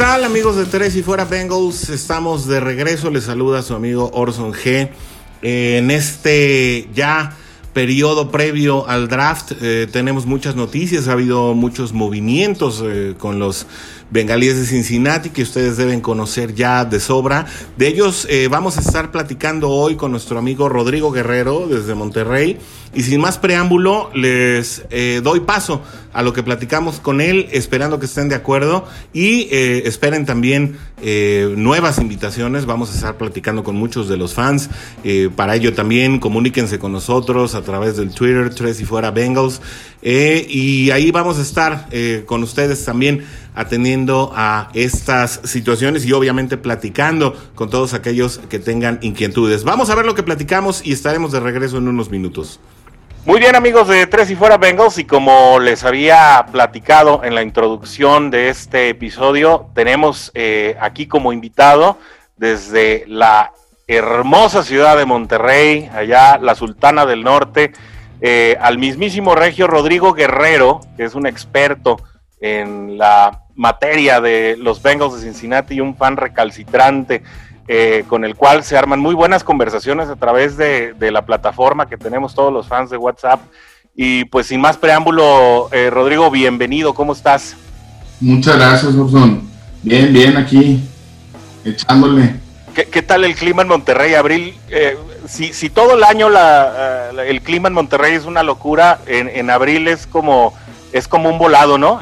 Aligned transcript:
Hola, 0.00 0.08
¿qué 0.08 0.14
tal 0.14 0.24
amigos 0.24 0.56
de 0.56 0.64
Tres 0.64 0.96
y 0.96 1.02
Fuera 1.02 1.26
Bengals? 1.26 1.90
Estamos 1.90 2.46
de 2.46 2.58
regreso, 2.58 3.10
les 3.10 3.24
saluda 3.24 3.60
su 3.60 3.74
amigo 3.74 4.10
Orson 4.14 4.54
G. 4.54 4.88
en 5.42 5.90
este 5.90 6.88
ya 6.94 7.36
periodo 7.74 8.30
previo 8.30 8.88
al 8.88 9.08
draft 9.08 9.52
eh, 9.60 9.86
tenemos 9.92 10.24
muchas 10.24 10.56
noticias, 10.56 11.06
ha 11.06 11.12
habido 11.12 11.52
muchos 11.52 11.92
movimientos 11.92 12.82
eh, 12.82 13.14
con 13.18 13.38
los 13.38 13.66
bengalíes 14.10 14.56
de 14.56 14.66
Cincinnati 14.66 15.30
que 15.30 15.42
ustedes 15.42 15.76
deben 15.76 16.00
conocer 16.00 16.54
ya 16.54 16.84
de 16.84 17.00
sobra. 17.00 17.46
De 17.76 17.88
ellos 17.88 18.26
eh, 18.28 18.48
vamos 18.50 18.76
a 18.76 18.80
estar 18.80 19.10
platicando 19.10 19.70
hoy 19.70 19.96
con 19.96 20.10
nuestro 20.10 20.38
amigo 20.38 20.68
Rodrigo 20.68 21.10
Guerrero 21.10 21.66
desde 21.68 21.94
Monterrey. 21.94 22.58
Y 22.92 23.02
sin 23.04 23.20
más 23.20 23.38
preámbulo, 23.38 24.10
les 24.14 24.84
eh, 24.90 25.20
doy 25.22 25.40
paso 25.40 25.80
a 26.12 26.22
lo 26.22 26.32
que 26.32 26.42
platicamos 26.42 26.98
con 26.98 27.20
él, 27.20 27.48
esperando 27.52 28.00
que 28.00 28.06
estén 28.06 28.28
de 28.28 28.34
acuerdo 28.34 28.84
y 29.12 29.42
eh, 29.52 29.82
esperen 29.86 30.26
también 30.26 30.76
nuevas 31.56 31.98
invitaciones. 31.98 32.66
Vamos 32.66 32.92
a 32.92 32.94
estar 32.94 33.16
platicando 33.16 33.64
con 33.64 33.76
muchos 33.76 34.08
de 34.08 34.16
los 34.16 34.34
fans. 34.34 34.70
para 35.36 35.56
ello 35.56 35.72
también 35.72 36.18
comuníquense 36.18 36.78
con 36.78 36.92
nosotros 36.92 37.54
a 37.54 37.62
través 37.62 37.96
del 37.96 38.10
Twitter, 38.10 38.54
Tres 38.54 38.80
y 38.80 38.84
Fuera 38.84 39.10
Bengals. 39.10 39.60
y 40.02 40.90
ahí 40.90 41.10
vamos 41.10 41.38
a 41.38 41.42
estar 41.42 41.88
con 42.26 42.42
ustedes 42.42 42.84
también 42.84 43.24
atendiendo 43.54 44.32
a 44.34 44.70
estas 44.74 45.40
situaciones 45.44 46.04
y 46.06 46.12
obviamente 46.12 46.56
platicando 46.56 47.36
con 47.54 47.68
todos 47.70 47.94
aquellos 47.94 48.40
que 48.48 48.58
tengan 48.58 48.98
inquietudes. 49.02 49.64
Vamos 49.64 49.90
a 49.90 49.94
ver 49.94 50.06
lo 50.06 50.14
que 50.14 50.22
platicamos 50.22 50.82
y 50.84 50.92
estaremos 50.92 51.32
de 51.32 51.40
regreso 51.40 51.78
en 51.78 51.88
unos 51.88 52.10
minutos. 52.10 52.60
Muy 53.26 53.38
bien 53.38 53.54
amigos 53.54 53.86
de 53.86 54.06
Tres 54.06 54.30
y 54.30 54.34
Fuera 54.34 54.56
Bengals 54.56 54.96
y 54.96 55.04
como 55.04 55.58
les 55.60 55.84
había 55.84 56.46
platicado 56.50 57.22
en 57.22 57.34
la 57.34 57.42
introducción 57.42 58.30
de 58.30 58.48
este 58.48 58.88
episodio, 58.88 59.66
tenemos 59.74 60.32
eh, 60.32 60.74
aquí 60.80 61.06
como 61.06 61.30
invitado 61.30 61.98
desde 62.38 63.04
la 63.06 63.52
hermosa 63.86 64.62
ciudad 64.62 64.96
de 64.96 65.04
Monterrey, 65.04 65.90
allá 65.92 66.38
la 66.38 66.54
Sultana 66.54 67.04
del 67.04 67.22
Norte, 67.22 67.72
eh, 68.22 68.56
al 68.58 68.78
mismísimo 68.78 69.34
Regio 69.34 69.66
Rodrigo 69.66 70.14
Guerrero, 70.14 70.80
que 70.96 71.04
es 71.04 71.14
un 71.14 71.26
experto 71.26 71.98
en 72.40 72.96
la 72.96 73.42
materia 73.54 74.22
de 74.22 74.56
los 74.58 74.82
Bengals 74.82 75.16
de 75.16 75.20
Cincinnati 75.20 75.74
y 75.74 75.80
un 75.82 75.94
fan 75.94 76.16
recalcitrante 76.16 77.22
eh, 77.72 78.02
con 78.08 78.24
el 78.24 78.34
cual 78.34 78.64
se 78.64 78.76
arman 78.76 78.98
muy 78.98 79.14
buenas 79.14 79.44
conversaciones 79.44 80.08
a 80.08 80.16
través 80.16 80.56
de, 80.56 80.92
la 80.98 81.24
plataforma 81.24 81.88
que 81.88 81.96
tenemos 81.96 82.34
todos 82.34 82.52
los 82.52 82.66
fans 82.66 82.90
de 82.90 82.96
WhatsApp. 82.96 83.38
Y 83.94 84.24
pues 84.24 84.48
sin 84.48 84.60
más 84.60 84.76
preámbulo, 84.76 85.68
eh, 85.70 85.88
Rodrigo, 85.88 86.32
bienvenido, 86.32 86.94
¿cómo 86.94 87.12
estás? 87.12 87.54
Muchas 88.18 88.56
gracias, 88.56 88.92
Orson. 88.96 89.48
Bien, 89.84 90.12
bien, 90.12 90.36
aquí, 90.36 90.82
echándole. 91.64 92.34
¿Qué, 92.74 93.02
tal 93.02 93.22
el 93.22 93.36
clima 93.36 93.62
en 93.62 93.68
Monterrey, 93.68 94.14
Abril? 94.14 94.56
Eh, 94.68 94.98
si, 95.28 95.52
si, 95.52 95.70
todo 95.70 95.94
el 95.94 96.02
año 96.02 96.28
la, 96.28 97.10
el 97.24 97.40
clima 97.40 97.68
en 97.68 97.74
Monterrey 97.74 98.14
es 98.14 98.24
una 98.24 98.42
locura, 98.42 98.98
en, 99.06 99.28
en 99.28 99.48
abril 99.48 99.86
es 99.86 100.08
como 100.08 100.54
es 100.92 101.06
como 101.06 101.28
un 101.28 101.38
volado, 101.38 101.78
¿no? 101.78 102.00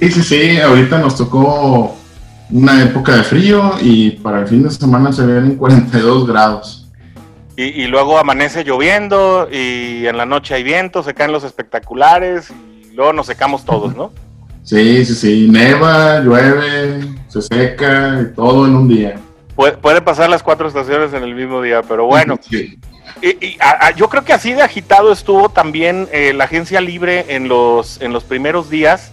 Sí, 0.00 0.10
sí, 0.10 0.22
sí, 0.22 0.58
ahorita 0.58 0.96
nos 1.00 1.18
tocó 1.18 1.98
una 2.52 2.82
época 2.82 3.16
de 3.16 3.24
frío 3.24 3.72
y 3.80 4.10
para 4.10 4.40
el 4.40 4.46
fin 4.46 4.62
de 4.62 4.70
semana 4.70 5.12
se 5.12 5.24
ven 5.24 5.56
42 5.56 6.26
grados. 6.28 6.78
Y, 7.54 7.86
luego 7.86 8.18
amanece 8.18 8.64
lloviendo 8.64 9.46
y 9.52 10.06
en 10.06 10.16
la 10.16 10.24
noche 10.24 10.54
hay 10.54 10.62
viento, 10.62 11.02
se 11.02 11.14
caen 11.14 11.32
los 11.32 11.44
espectaculares 11.44 12.50
y 12.50 12.94
luego 12.94 13.12
nos 13.12 13.26
secamos 13.26 13.64
todos, 13.64 13.94
¿no? 13.94 14.12
Sí, 14.64 15.04
sí, 15.04 15.14
sí, 15.14 15.48
neva, 15.50 16.20
llueve, 16.20 17.00
se 17.26 17.42
seca 17.42 18.20
y 18.22 18.32
todo 18.32 18.64
en 18.64 18.76
un 18.76 18.88
día. 18.88 19.18
puede 19.56 20.00
pasar 20.00 20.30
las 20.30 20.44
cuatro 20.44 20.68
estaciones 20.68 21.12
en 21.14 21.24
el 21.24 21.34
mismo 21.34 21.60
día, 21.60 21.82
pero 21.82 22.06
bueno. 22.06 22.38
Sí. 22.48 22.78
Y, 23.20 23.58
yo 23.96 24.08
creo 24.08 24.24
que 24.24 24.32
así 24.32 24.52
de 24.52 24.62
agitado 24.62 25.12
estuvo 25.12 25.48
también 25.48 26.08
eh, 26.12 26.32
la 26.32 26.44
agencia 26.44 26.80
libre 26.80 27.26
en 27.34 27.48
los, 27.48 28.00
en 28.00 28.12
los 28.12 28.24
primeros 28.24 28.70
días, 28.70 29.11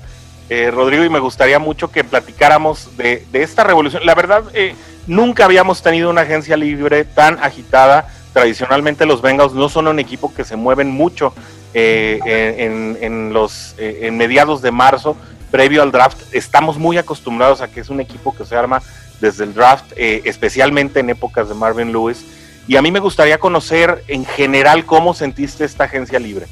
eh, 0.50 0.72
Rodrigo, 0.72 1.04
y 1.04 1.10
me 1.10 1.20
gustaría 1.20 1.60
mucho 1.60 1.92
que 1.92 2.04
platicáramos 2.04 2.98
de, 2.98 3.26
esta 3.34 3.64
revolución. 3.64 4.06
La 4.06 4.16
verdad, 4.16 4.44
eh, 4.54 4.76
nunca 5.08 5.46
habíamos 5.46 5.82
tenido 5.82 6.10
una 6.10 6.22
agencia 6.22 6.58
libre 6.58 7.06
tan 7.06 7.38
agitada. 7.44 8.08
Tradicionalmente 8.34 9.06
los 9.06 9.22
Bengals 9.22 9.54
no 9.54 9.70
son 9.70 9.88
un 9.88 10.00
equipo 10.00 10.34
que 10.34 10.44
se 10.44 10.56
mueven 10.56 10.90
mucho 10.90 11.34
en, 11.74 12.98
en, 13.00 13.34
los, 13.34 13.76
en 13.78 14.18
mediados 14.18 14.62
de 14.62 14.72
marzo, 14.72 15.16
previo 15.52 15.82
al 15.82 15.92
draft. 15.92 16.18
Estamos 16.32 16.78
muy 16.78 16.98
acostumbrados 16.98 17.62
a 17.62 17.68
que 17.68 17.80
es 17.80 17.90
un 17.90 18.00
equipo 18.00 18.36
que 18.36 18.46
se 18.46 18.56
arma 18.56 18.82
desde 19.20 19.44
el 19.44 19.54
draft, 19.54 19.86
especialmente 19.98 21.00
en 21.00 21.10
épocas 21.10 21.50
de 21.50 21.56
Marvin 21.56 21.92
Lewis. 21.92 22.26
Y 22.68 22.76
a 22.76 22.84
mí 22.84 22.92
me 22.92 23.00
gustaría 23.00 23.40
conocer 23.40 24.04
en 24.08 24.26
general 24.26 24.86
cómo 24.86 25.16
sentiste 25.16 25.66
esta 25.66 25.86
agencia 25.86 26.20
libre. 26.20 26.46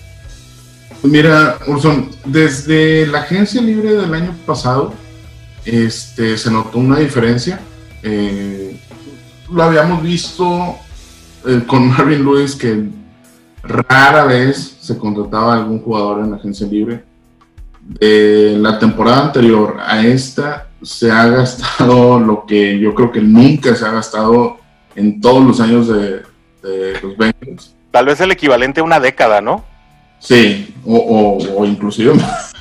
Pues 1.02 1.14
mira, 1.14 1.58
Urson, 1.68 2.10
desde 2.26 3.06
la 3.08 3.20
agencia 3.20 3.62
libre 3.62 3.94
del 3.94 4.14
año 4.14 4.36
pasado 4.46 4.94
este, 5.66 6.38
se 6.38 6.50
notó 6.50 6.80
una 6.80 7.00
diferencia. 7.00 7.60
Eh, 8.02 8.80
lo 9.52 9.64
habíamos 9.64 10.02
visto 10.02 10.76
eh, 11.46 11.62
con 11.68 11.88
Marvin 11.90 12.24
Lewis 12.24 12.56
que 12.56 12.86
rara 13.64 14.26
vez 14.26 14.78
se 14.80 14.98
contrataba 14.98 15.54
a 15.54 15.58
algún 15.58 15.82
jugador 15.82 16.24
en 16.24 16.32
la 16.32 16.38
agencia 16.38 16.66
libre. 16.66 17.04
De 17.82 18.58
la 18.60 18.80
temporada 18.80 19.28
anterior 19.28 19.78
a 19.80 20.06
esta 20.06 20.68
se 20.82 21.10
ha 21.12 21.28
gastado 21.28 22.20
lo 22.20 22.46
que 22.46 22.78
yo 22.80 22.94
creo 22.94 23.12
que 23.12 23.22
nunca 23.22 23.76
se 23.76 23.86
ha 23.86 23.92
gastado 23.92 24.58
en 24.96 25.22
todos 25.22 25.44
los 25.46 25.62
años 25.62 25.88
de, 25.88 26.22
los 27.02 27.18
Bengals. 27.18 27.76
Tal 27.92 28.06
vez 28.06 28.20
el 28.20 28.32
equivalente 28.32 28.82
a 28.82 28.84
una 28.84 29.00
década, 29.00 29.40
¿no? 29.42 29.64
Sí, 30.20 30.76
o, 30.86 31.66
inclusive 31.66 32.14
más. 32.14 32.54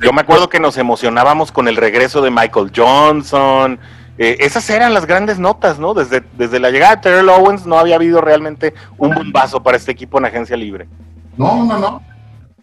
yo, 0.00 0.12
me 0.12 0.20
acuerdo 0.20 0.48
que 0.48 0.60
nos 0.60 0.76
emocionábamos 0.76 1.52
con 1.52 1.68
el 1.68 1.76
regreso 1.76 2.20
de 2.22 2.30
Michael 2.30 2.72
Johnson. 2.74 3.78
Eh, 4.18 4.38
esas 4.40 4.68
eran 4.70 4.94
las 4.94 5.06
grandes 5.06 5.38
notas, 5.38 5.78
¿no? 5.78 5.94
Desde, 5.94 6.24
desde 6.36 6.58
la 6.58 6.70
llegada 6.70 6.96
de 6.96 7.02
Terrell 7.02 7.28
Owens 7.28 7.66
no 7.66 7.78
había 7.78 7.96
habido 7.96 8.20
realmente 8.20 8.74
un 8.96 9.14
bombazo 9.14 9.62
para 9.62 9.76
este 9.76 9.92
equipo 9.92 10.18
en 10.18 10.24
agencia 10.24 10.56
libre. 10.56 10.88
No, 11.36 11.64
no, 11.64 11.78
no. 11.78 12.02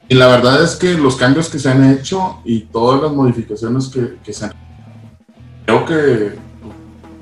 Y 0.10 0.16
la 0.16 0.28
verdad 0.28 0.64
es 0.64 0.76
que 0.76 0.96
los 0.96 1.16
cambios 1.16 1.50
que 1.50 1.60
se 1.60 1.70
han 1.70 1.92
hecho 1.92 2.42
y 2.44 2.62
todas 2.62 3.02
las 3.02 3.12
modificaciones 3.12 3.88
que, 3.88 4.18
que 4.24 4.34
se 4.34 4.46
han 4.46 4.54
creo 5.66 5.86
que 5.86 6.36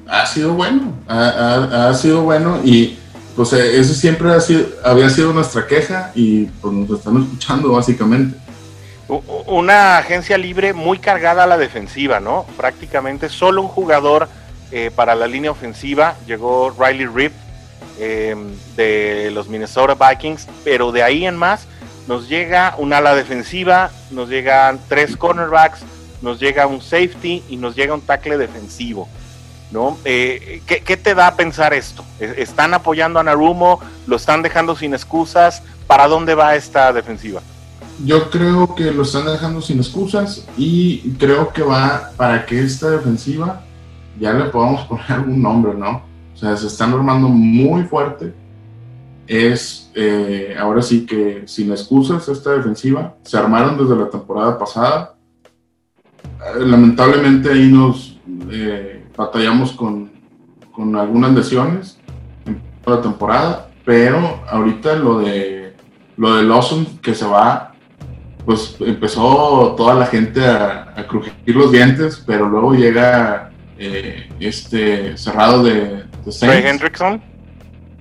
ha 0.08 0.26
sido 0.26 0.54
bueno, 0.54 0.94
ha, 1.08 1.94
sido 1.94 2.24
bueno 2.24 2.60
y 2.64 2.98
eh, 3.54 3.80
eso 3.80 3.94
siempre 3.94 4.30
había 4.84 5.10
sido 5.10 5.34
nuestra 5.34 5.66
queja 5.68 6.12
y 6.16 6.46
pues 6.46 6.74
nos 6.74 7.00
están 7.00 7.22
escuchando 7.24 7.72
básicamente. 7.72 8.38
Una 9.48 9.98
agencia 9.98 10.38
libre 10.38 10.74
muy 10.74 10.98
cargada 10.98 11.44
a 11.44 11.48
la 11.48 11.58
defensiva, 11.58 12.20
¿no? 12.20 12.46
Prácticamente 12.56 13.28
solo 13.28 13.62
un 13.62 13.68
jugador 13.68 14.30
eh, 14.72 14.90
para 14.94 15.16
la 15.16 15.28
línea 15.28 15.52
ofensiva, 15.52 16.16
llegó 16.26 16.74
Riley 16.80 17.08
Rip 17.08 17.34
eh, 18.00 18.36
de 18.78 19.30
los 19.32 19.50
Minnesota 19.50 19.96
Vikings, 19.96 20.48
pero 20.64 20.94
de 20.94 21.04
ahí 21.04 21.26
en 21.26 21.36
más 21.36 21.68
nos 22.08 22.30
llega 22.30 22.76
un 22.78 22.94
ala 22.94 23.14
defensiva, 23.14 23.92
nos 24.12 24.30
llegan 24.30 24.80
tres 24.88 25.18
cornerbacks, 25.18 25.82
nos 26.22 26.40
llega 26.40 26.68
un 26.68 26.82
safety 26.82 27.44
y 27.50 27.58
nos 27.58 27.76
llega 27.76 27.94
un 27.94 28.02
tackle 28.02 28.38
defensivo. 28.38 29.10
¿No? 29.72 29.98
Eh, 30.06 30.62
¿qué, 30.66 30.98
te 30.98 31.16
da 31.16 31.28
a 31.28 31.36
pensar 31.36 31.74
esto? 31.74 32.04
¿E-, 32.20 32.36
¿Están 32.38 32.74
apoyando 32.74 33.20
a 33.20 33.24
Narumo? 33.24 33.80
¿Lo 34.08 34.18
están 34.18 34.42
dejando 34.42 34.76
sin 34.76 34.94
excusas? 34.94 35.64
¿Para 35.88 36.08
dónde 36.08 36.36
va 36.36 36.56
esta 36.56 36.92
defensiva? 36.94 37.42
Yo 38.06 38.30
creo 38.30 38.76
que 38.76 38.92
lo 38.92 39.04
están 39.04 39.26
dejando 39.26 39.62
sin 39.62 39.78
excusas 39.78 40.46
y 40.58 41.12
creo 41.14 41.52
que 41.54 41.62
va 41.62 42.12
para 42.18 42.46
que 42.46 42.62
esta 42.62 42.90
defensiva 42.90 43.64
ya 44.20 44.34
le 44.34 44.46
podamos 44.46 44.82
poner 44.88 45.12
algún 45.12 45.42
nombre, 45.42 45.74
¿no? 45.74 46.04
O 46.34 46.38
sea, 46.38 46.56
se 46.58 46.68
están 46.68 46.94
armando 46.94 47.28
muy 47.28 47.84
fuerte. 47.84 48.34
Es 49.28 49.92
eh, 49.96 50.56
ahora 50.60 50.82
sí 50.82 51.06
que 51.06 51.44
sin 51.46 51.72
excusas 51.72 52.28
esta 52.28 52.52
defensiva. 52.52 53.16
Se 53.24 53.38
armaron 53.38 53.78
desde 53.78 53.96
la 53.96 54.10
temporada 54.10 54.58
pasada. 54.58 55.16
Eh, 56.24 56.66
lamentablemente 56.66 57.52
ahí 57.52 57.72
nos 57.72 58.20
batallamos 59.16 59.72
con, 59.74 60.12
con 60.72 60.96
algunas 60.96 61.32
lesiones 61.32 62.00
en 62.46 62.62
toda 62.84 62.98
la 62.98 63.04
temporada, 63.04 63.70
pero 63.86 64.44
ahorita 64.50 64.96
lo 64.96 65.20
de 65.20 65.62
lo 66.18 66.36
de 66.36 66.44
Lawson 66.44 66.86
que 67.02 67.16
se 67.16 67.26
va, 67.26 67.74
pues 68.46 68.76
empezó 68.80 69.74
toda 69.76 69.96
la 69.96 70.06
gente 70.06 70.46
a, 70.46 70.94
crujir 71.10 71.34
los 71.56 71.72
dientes, 71.72 72.24
pero 72.28 72.48
luego 72.48 72.76
llega 72.76 73.50
eh, 73.80 74.30
este 74.40 75.18
cerrado 75.18 75.64
de, 75.64 76.04
de 76.26 76.70
Hendrickson. 76.70 77.22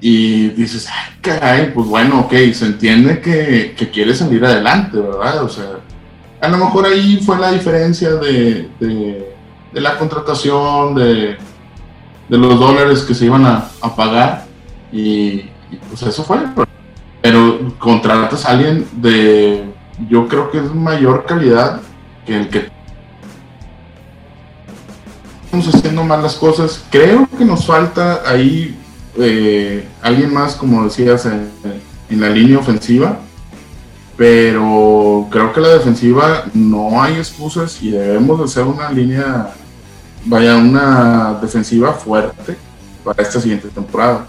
Y 0.02 0.48
dices, 0.48 0.86
ay, 0.90 1.18
caray, 1.22 1.72
pues 1.72 1.86
bueno, 1.86 2.20
ok, 2.20 2.32
se 2.52 2.66
entiende 2.66 3.20
que, 3.20 3.74
que 3.76 3.90
quiere 3.90 4.14
salir 4.14 4.44
adelante, 4.44 4.98
¿verdad? 4.98 5.42
O 5.44 5.48
sea, 5.48 5.78
a 6.40 6.48
lo 6.48 6.58
mejor 6.58 6.86
ahí 6.86 7.20
fue 7.24 7.38
la 7.38 7.52
diferencia 7.52 8.10
de, 8.16 8.68
de, 8.80 9.29
la 9.72 9.98
contratación, 9.98 10.94
de, 10.94 11.36
de, 12.28 12.38
los 12.38 12.58
dólares 12.58 13.02
que 13.02 13.14
se 13.14 13.26
iban 13.26 13.44
a, 13.44 13.68
a 13.80 13.94
pagar 13.94 14.46
y, 14.92 15.44
pues 15.88 16.02
eso 16.02 16.24
fue. 16.24 16.38
Pero 17.22 17.74
contratas 17.78 18.44
a 18.46 18.50
alguien 18.50 18.86
de, 18.92 19.64
yo 20.08 20.26
creo 20.28 20.50
que 20.50 20.58
es 20.58 20.74
mayor 20.74 21.26
calidad 21.26 21.80
que 22.26 22.36
el 22.36 22.48
que 22.48 22.68
estamos 25.44 25.74
haciendo 25.74 26.04
mal 26.04 26.22
las 26.22 26.36
cosas. 26.36 26.84
Creo 26.90 27.28
que 27.36 27.44
nos 27.44 27.66
falta 27.66 28.22
ahí 28.24 28.78
eh, 29.18 29.86
alguien 30.00 30.32
más, 30.32 30.54
como 30.54 30.84
decías, 30.84 31.26
en, 31.26 31.50
en, 32.08 32.20
la 32.20 32.28
línea 32.30 32.58
ofensiva. 32.58 33.18
Pero 34.16 35.26
creo 35.30 35.52
que 35.52 35.60
la 35.60 35.70
defensiva 35.70 36.44
no 36.52 37.02
hay 37.02 37.14
excusas 37.14 37.82
y 37.82 37.90
debemos 37.90 38.38
de 38.38 38.44
hacer 38.44 38.64
una 38.64 38.90
línea, 38.90 39.54
vaya, 40.24 40.56
una 40.56 41.38
defensiva 41.40 41.92
fuerte 41.92 42.56
para 43.04 43.22
esta 43.22 43.40
siguiente 43.40 43.68
temporada. 43.68 44.26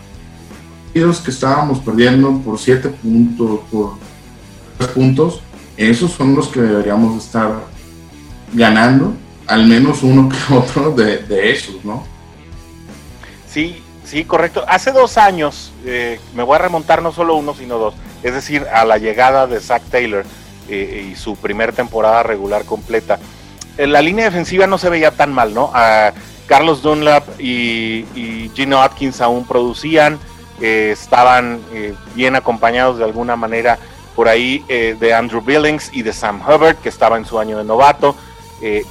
Los 0.93 1.21
que 1.21 1.31
estábamos 1.31 1.79
perdiendo 1.79 2.38
por 2.39 2.59
7 2.59 2.89
puntos, 2.89 3.59
por 3.71 3.93
3 4.77 4.91
puntos, 4.91 5.41
esos 5.77 6.11
son 6.11 6.35
los 6.35 6.49
que 6.49 6.61
deberíamos 6.61 7.23
estar 7.23 7.63
ganando 8.53 9.13
al 9.51 9.65
menos 9.65 10.01
uno 10.03 10.29
que 10.29 10.53
otro 10.53 10.91
de, 10.91 11.17
de 11.19 11.51
esos, 11.51 11.83
¿no? 11.83 12.03
Sí, 13.47 13.83
sí, 14.05 14.23
correcto. 14.23 14.63
Hace 14.67 14.91
dos 14.91 15.17
años, 15.17 15.73
eh, 15.85 16.19
me 16.33 16.43
voy 16.43 16.55
a 16.55 16.59
remontar 16.59 17.01
no 17.01 17.11
solo 17.11 17.35
uno, 17.35 17.53
sino 17.53 17.77
dos, 17.77 17.93
es 18.23 18.33
decir, 18.33 18.65
a 18.73 18.85
la 18.85 18.97
llegada 18.97 19.47
de 19.47 19.59
Zach 19.59 19.83
Taylor 19.91 20.25
eh, 20.69 21.09
y 21.11 21.15
su 21.15 21.35
primer 21.35 21.73
temporada 21.73 22.23
regular 22.23 22.63
completa. 22.63 23.19
La 23.77 24.01
línea 24.01 24.25
defensiva 24.25 24.68
no 24.68 24.77
se 24.77 24.89
veía 24.89 25.12
tan 25.12 25.33
mal, 25.33 25.53
¿no? 25.53 25.71
Carlos 26.45 26.81
Dunlap 26.81 27.39
y, 27.39 28.06
y 28.15 28.51
Gino 28.53 28.81
Atkins 28.81 29.21
aún 29.21 29.45
producían, 29.45 30.19
eh, 30.59 30.89
estaban 30.91 31.62
bien 32.13 32.35
acompañados 32.35 32.97
de 32.97 33.06
alguna 33.06 33.35
manera 33.35 33.79
por 34.15 34.27
ahí 34.27 34.63
de 34.68 35.13
Andrew 35.13 35.41
Billings 35.41 35.89
y 35.94 36.01
de 36.01 36.13
Sam 36.13 36.41
Hubbard, 36.41 36.75
que 36.77 36.89
estaba 36.89 37.18
en 37.18 37.25
su 37.25 37.39
año 37.39 37.57
de 37.57 37.63
novato. 37.63 38.15
Eh, 38.62 38.85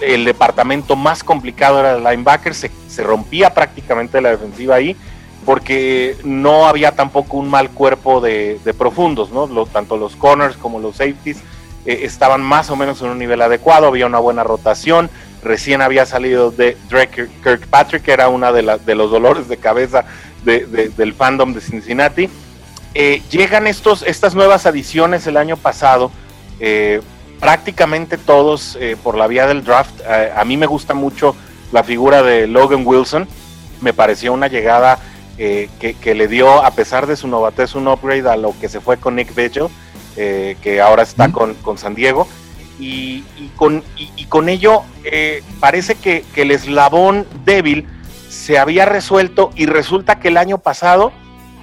el 0.00 0.24
departamento 0.24 0.96
más 0.96 1.22
complicado 1.22 1.78
era 1.78 1.92
el 1.92 2.02
linebacker, 2.02 2.54
se, 2.54 2.70
rompía 3.04 3.54
prácticamente 3.54 4.20
la 4.20 4.30
defensiva 4.30 4.74
ahí, 4.74 4.96
porque 5.46 6.16
no 6.24 6.66
había 6.66 6.92
tampoco 6.92 7.36
un 7.36 7.48
mal 7.48 7.70
cuerpo 7.70 8.20
de, 8.20 8.58
profundos, 8.76 9.30
¿no? 9.30 9.46
tanto 9.66 9.96
los 9.96 10.16
corners 10.16 10.56
como 10.56 10.80
los 10.80 10.96
safeties 10.96 11.38
eh, 11.86 12.00
estaban 12.02 12.42
más 12.42 12.70
o 12.70 12.76
menos 12.76 13.00
en 13.02 13.08
un 13.08 13.18
nivel 13.18 13.42
adecuado, 13.42 13.86
había 13.86 14.06
una 14.06 14.18
buena 14.18 14.44
rotación, 14.44 15.10
recién 15.42 15.82
había 15.82 16.06
salido 16.06 16.50
de 16.50 16.76
Drake 16.88 17.28
Kirkpatrick, 17.42 18.02
que 18.02 18.12
era 18.12 18.28
una 18.28 18.52
de, 18.52 18.78
de 18.84 18.94
los 18.94 19.10
dolores 19.10 19.48
de 19.48 19.56
cabeza 19.56 20.04
del 20.44 21.14
fandom 21.14 21.52
de 21.52 21.60
Cincinnati. 21.60 22.28
Eh, 22.94 23.22
llegan 23.30 23.66
estos, 23.66 24.02
estas 24.02 24.34
nuevas 24.34 24.66
adiciones 24.66 25.26
el 25.26 25.36
año 25.36 25.56
pasado, 25.56 26.10
prácticamente 27.42 28.18
todos 28.18 28.78
eh, 28.80 28.96
por 29.02 29.18
la 29.18 29.26
vía 29.26 29.48
del 29.48 29.64
draft. 29.64 30.00
Eh, 30.08 30.30
a 30.34 30.44
mí 30.44 30.56
me 30.56 30.66
gusta 30.66 30.94
mucho 30.94 31.34
la 31.72 31.82
figura 31.82 32.22
de 32.22 32.46
Logan 32.46 32.86
Wilson. 32.86 33.26
Me 33.80 33.92
pareció 33.92 34.32
una 34.32 34.46
llegada 34.46 35.00
eh, 35.38 35.68
que, 35.80 36.14
le 36.14 36.28
dio, 36.28 36.64
a 36.64 36.70
pesar 36.70 37.08
de 37.08 37.16
su 37.16 37.26
novatez, 37.26 37.74
un 37.74 37.88
upgrade 37.88 38.28
a 38.30 38.36
lo 38.36 38.54
que 38.60 38.68
se 38.68 38.80
fue 38.80 38.96
con 38.96 39.16
Nick 39.16 39.34
Vigil, 39.34 39.66
que 40.14 40.80
ahora 40.80 41.02
está 41.02 41.30
con, 41.32 41.78
San 41.78 41.94
Diego. 41.94 42.26
Y, 42.78 43.22
con, 43.56 43.84
y, 43.96 44.24
con 44.26 44.48
ello 44.48 44.82
parece 45.60 45.94
que, 45.94 46.24
que 46.34 46.42
el 46.42 46.50
eslabón 46.50 47.26
débil 47.44 47.86
se 48.28 48.58
había 48.58 48.86
resuelto 48.86 49.50
y 49.54 49.66
resulta 49.66 50.18
que 50.18 50.28
el 50.28 50.36
año 50.36 50.58
pasado 50.58 51.12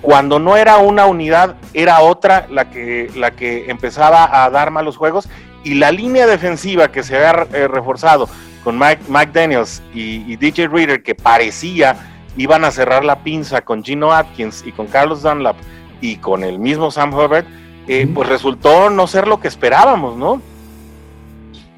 cuando 0.02 0.40
no 0.40 0.56
era 0.56 0.78
una 0.78 1.06
unidad, 1.06 1.56
era 1.74 2.02
otra 2.02 2.48
la 2.50 2.70
que, 2.70 3.12
la 3.16 3.32
que 3.32 3.70
empezaba 3.70 4.44
a 4.44 4.50
dar 4.50 4.72
malos 4.72 4.98
juegos 4.98 5.28
y 5.64 5.74
la 5.74 5.92
línea 5.92 6.26
defensiva 6.26 6.92
que 6.92 7.04
se 7.04 7.16
había 7.16 7.48
eh, 7.54 7.68
reforzado 7.68 8.30
con 8.64 8.78
Mike, 8.78 9.04
Mike 9.10 9.32
Daniels 9.34 9.82
y, 9.94 10.36
DJ 10.38 10.68
Reader, 10.68 11.04
que 11.04 11.16
parecía 11.16 11.98
iban 12.38 12.64
a 12.64 12.72
cerrar 12.72 13.04
la 13.04 13.24
pinza 13.24 13.62
con 13.62 13.84
Gino 13.84 14.14
Atkins 14.14 14.64
y 14.66 14.72
con 14.72 14.88
Carlos 14.88 15.22
Dunlap 15.22 15.58
y 16.00 16.16
con 16.18 16.44
el 16.44 16.60
mismo 16.60 16.92
Sam 16.92 17.14
Hubbard, 17.14 17.46
eh, 17.92 18.08
pues 18.14 18.30
resultó 18.30 18.92
no 18.92 19.08
ser 19.08 19.28
lo 19.28 19.40
que 19.40 19.48
esperábamos, 19.48 20.16
¿no? 20.16 20.40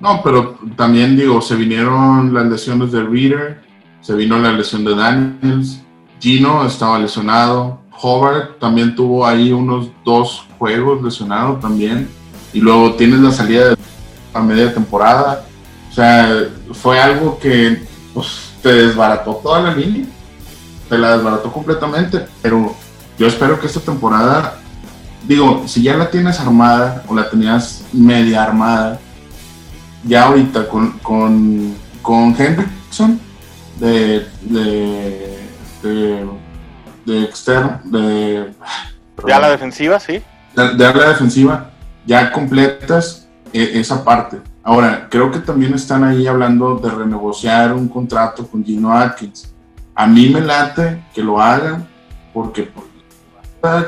No, 0.02 0.22
pero 0.22 0.58
también 0.76 1.16
digo, 1.16 1.42
se 1.42 1.56
vinieron 1.56 2.34
las 2.34 2.48
lesiones 2.48 2.92
de 2.92 3.02
Reader, 3.02 3.62
se 4.02 4.14
vino 4.16 4.38
la 4.38 4.52
lesión 4.52 4.84
de 4.84 4.94
Daniels, 4.94 5.82
Gino 6.20 6.66
estaba 6.66 7.00
lesionado, 7.00 7.80
Hubbard 8.04 8.58
también 8.60 8.94
tuvo 8.94 9.26
ahí 9.26 9.54
unos 9.54 9.90
dos 10.04 10.46
juegos 10.60 11.02
lesionado 11.02 11.56
también 11.56 12.10
y 12.52 12.60
luego 12.60 12.96
tienes 12.96 13.20
la 13.20 13.32
salida 13.32 13.70
de 13.70 13.78
a 14.34 14.42
media 14.42 14.74
temporada. 14.74 15.46
O 15.90 15.94
sea, 15.94 16.46
fue 16.74 17.00
algo 17.00 17.40
que 17.40 17.84
pues, 18.14 18.52
te 18.62 18.74
desbarató 18.74 19.36
toda 19.36 19.62
la 19.62 19.74
línea, 19.74 20.06
te 20.90 20.98
la 20.98 21.16
desbarató 21.16 21.52
completamente, 21.54 22.26
pero 22.42 22.76
yo 23.18 23.28
espero 23.28 23.60
que 23.60 23.68
esta 23.68 23.80
temporada, 23.80 24.61
digo, 25.28 25.64
si 25.68 25.84
ya 25.84 25.98
la 25.98 26.10
tienes 26.10 26.40
armada 26.40 27.04
o 27.08 27.16
la 27.16 27.30
tenías 27.30 27.84
media 27.94 28.44
armada, 28.44 29.00
ya 30.04 30.24
ahorita 30.26 30.68
con, 30.68 30.92
con, 31.00 31.76
con 32.02 32.36
Hendrickson 32.38 33.20
de, 33.80 34.28
de, 34.42 35.40
de, 35.84 36.26
de 37.06 37.24
externo, 37.24 37.80
de... 37.86 38.54
¿De 39.24 39.40
la 39.40 39.50
defensiva, 39.50 40.00
sí? 40.00 40.22
De, 40.56 40.74
de 40.74 40.94
la 40.94 41.10
defensiva, 41.10 41.72
ya 42.06 42.32
completas 42.32 43.28
e, 43.54 43.80
esa 43.80 44.04
parte. 44.04 44.42
Ahora, 44.64 45.08
creo 45.10 45.32
que 45.32 45.40
también 45.40 45.74
están 45.74 46.04
ahí 46.04 46.28
hablando 46.28 46.76
de 46.76 46.90
renegociar 46.90 47.74
un 47.74 47.88
contrato 47.88 48.48
con 48.48 48.64
Gino 48.64 48.94
Atkins. 48.94 49.54
A 49.96 50.08
mí 50.08 50.30
me 50.30 50.42
late 50.42 51.04
que 51.14 51.24
lo 51.24 51.42
hagan 51.42 51.88
porque 52.34 52.72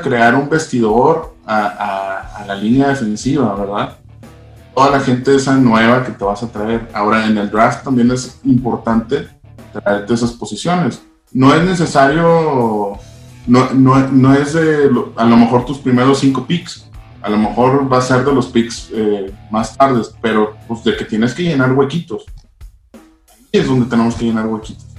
crear 0.02 0.34
un 0.34 0.48
vestidor 0.48 1.34
a, 1.46 2.44
la 2.46 2.54
línea 2.54 2.88
defensiva, 2.88 3.54
¿verdad? 3.54 3.96
Toda 4.74 4.90
la 4.90 5.00
gente 5.00 5.34
esa 5.34 5.54
nueva 5.56 6.04
que 6.04 6.12
te 6.12 6.24
vas 6.24 6.42
a 6.42 6.48
traer. 6.48 6.88
Ahora, 6.92 7.26
en 7.26 7.38
el 7.38 7.50
draft 7.50 7.84
también 7.84 8.10
es 8.10 8.40
importante 8.44 9.28
traerte 9.72 10.14
esas 10.14 10.32
posiciones. 10.32 11.02
No 11.32 11.54
es 11.54 11.64
necesario, 11.64 12.98
no, 13.46 13.70
no, 13.72 14.34
es 14.34 14.52
de, 14.52 14.90
a 15.16 15.24
lo 15.24 15.36
mejor 15.36 15.64
tus 15.64 15.78
primeros 15.78 16.18
cinco 16.18 16.46
picks, 16.46 16.88
a 17.22 17.30
lo 17.30 17.38
mejor 17.38 17.90
va 17.92 17.98
a 17.98 18.02
ser 18.02 18.24
de 18.24 18.34
los 18.34 18.46
picks 18.46 18.90
eh, 18.92 19.32
más 19.50 19.76
tardes, 19.76 20.14
pero 20.20 20.56
pues 20.68 20.84
de 20.84 20.96
que 20.96 21.04
tienes 21.04 21.34
que 21.34 21.42
llenar 21.42 21.72
huequitos. 21.72 22.24
Es 23.50 23.66
donde 23.66 23.86
tenemos 23.86 24.14
que 24.14 24.26
llenar 24.26 24.46
huequitos. 24.46 24.93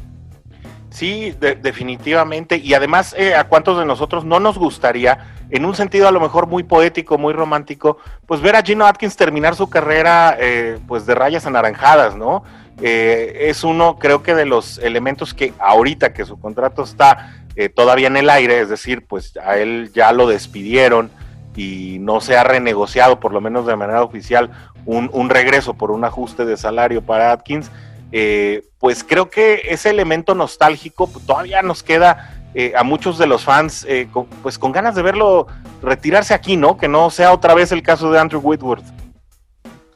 Sí, 0.96 1.36
definitivamente. 1.40 2.56
Y 2.56 2.74
además, 2.74 3.14
eh, 3.18 3.36
¿a 3.36 3.44
cuántos 3.44 3.78
de 3.78 3.86
nosotros 3.86 4.24
no 4.24 4.40
nos 4.40 4.58
gustaría, 4.58 5.36
en 5.50 5.66
un 5.66 5.76
sentido 5.76 6.08
a 6.08 6.12
lo 6.12 6.22
mejor 6.22 6.48
muy 6.48 6.64
poético, 6.64 7.18
muy 7.18 7.34
romántico, 7.34 7.98
pues 8.26 8.40
ver 8.40 8.56
a 8.56 8.62
Gino 8.62 8.86
Atkins 8.86 9.18
terminar 9.18 9.56
su 9.56 9.70
carrera 9.70 10.38
eh, 10.40 10.80
pues 10.88 11.06
de 11.06 11.14
rayas 11.14 11.46
anaranjadas, 11.46 12.16
¿no? 12.16 12.44
es 12.82 13.64
uno, 13.64 13.98
creo 13.98 14.22
que 14.22 14.36
de 14.36 14.46
los 14.46 14.80
elementos 14.80 15.34
que 15.34 15.54
ahorita 15.60 16.12
que 16.12 16.26
su 16.26 16.38
contrato 16.38 16.84
está 16.84 17.34
todavía 17.74 18.08
en 18.08 18.18
el 18.18 18.30
aire, 18.30 18.60
es 18.60 18.68
decir, 18.68 19.08
pues 19.08 19.38
a 19.38 19.58
él 19.58 19.92
ya 19.94 20.12
lo 20.12 20.28
despidieron, 20.28 21.10
y 21.56 21.98
no 22.00 22.22
se 22.22 22.38
ha 22.38 22.44
renegociado, 22.44 23.20
por 23.20 23.32
lo 23.32 23.42
menos 23.42 23.66
de 23.66 23.76
manera 23.76 24.04
oficial, 24.04 24.52
un, 24.86 25.30
regreso 25.30 25.74
por 25.74 25.90
un 25.90 26.04
ajuste 26.04 26.46
de 26.46 26.58
salario 26.58 27.02
para 27.02 27.32
Atkins, 27.32 27.72
eh, 28.18 28.64
pues 28.80 29.04
creo 29.04 29.30
que 29.30 29.64
ese 29.68 29.90
elemento 29.90 30.36
nostálgico 30.36 31.12
todavía 31.28 31.62
nos 31.62 31.84
queda 31.84 32.34
eh, 32.54 32.72
a 32.74 32.82
muchos 32.82 33.18
de 33.18 33.28
los 33.28 33.44
fans 33.44 33.86
eh, 33.90 34.08
con, 34.10 34.28
pues 34.42 34.58
con 34.58 34.72
ganas 34.72 34.96
de 34.96 35.02
verlo 35.02 35.48
retirarse 35.82 36.34
aquí, 36.34 36.56
¿no? 36.56 36.78
Que 36.78 36.88
no 36.88 37.10
sea 37.10 37.34
otra 37.34 37.54
vez 37.54 37.74
el 37.74 37.84
caso 37.84 38.10
de 38.10 38.20
Andrew 38.22 38.40
Whitworth. 38.42 38.86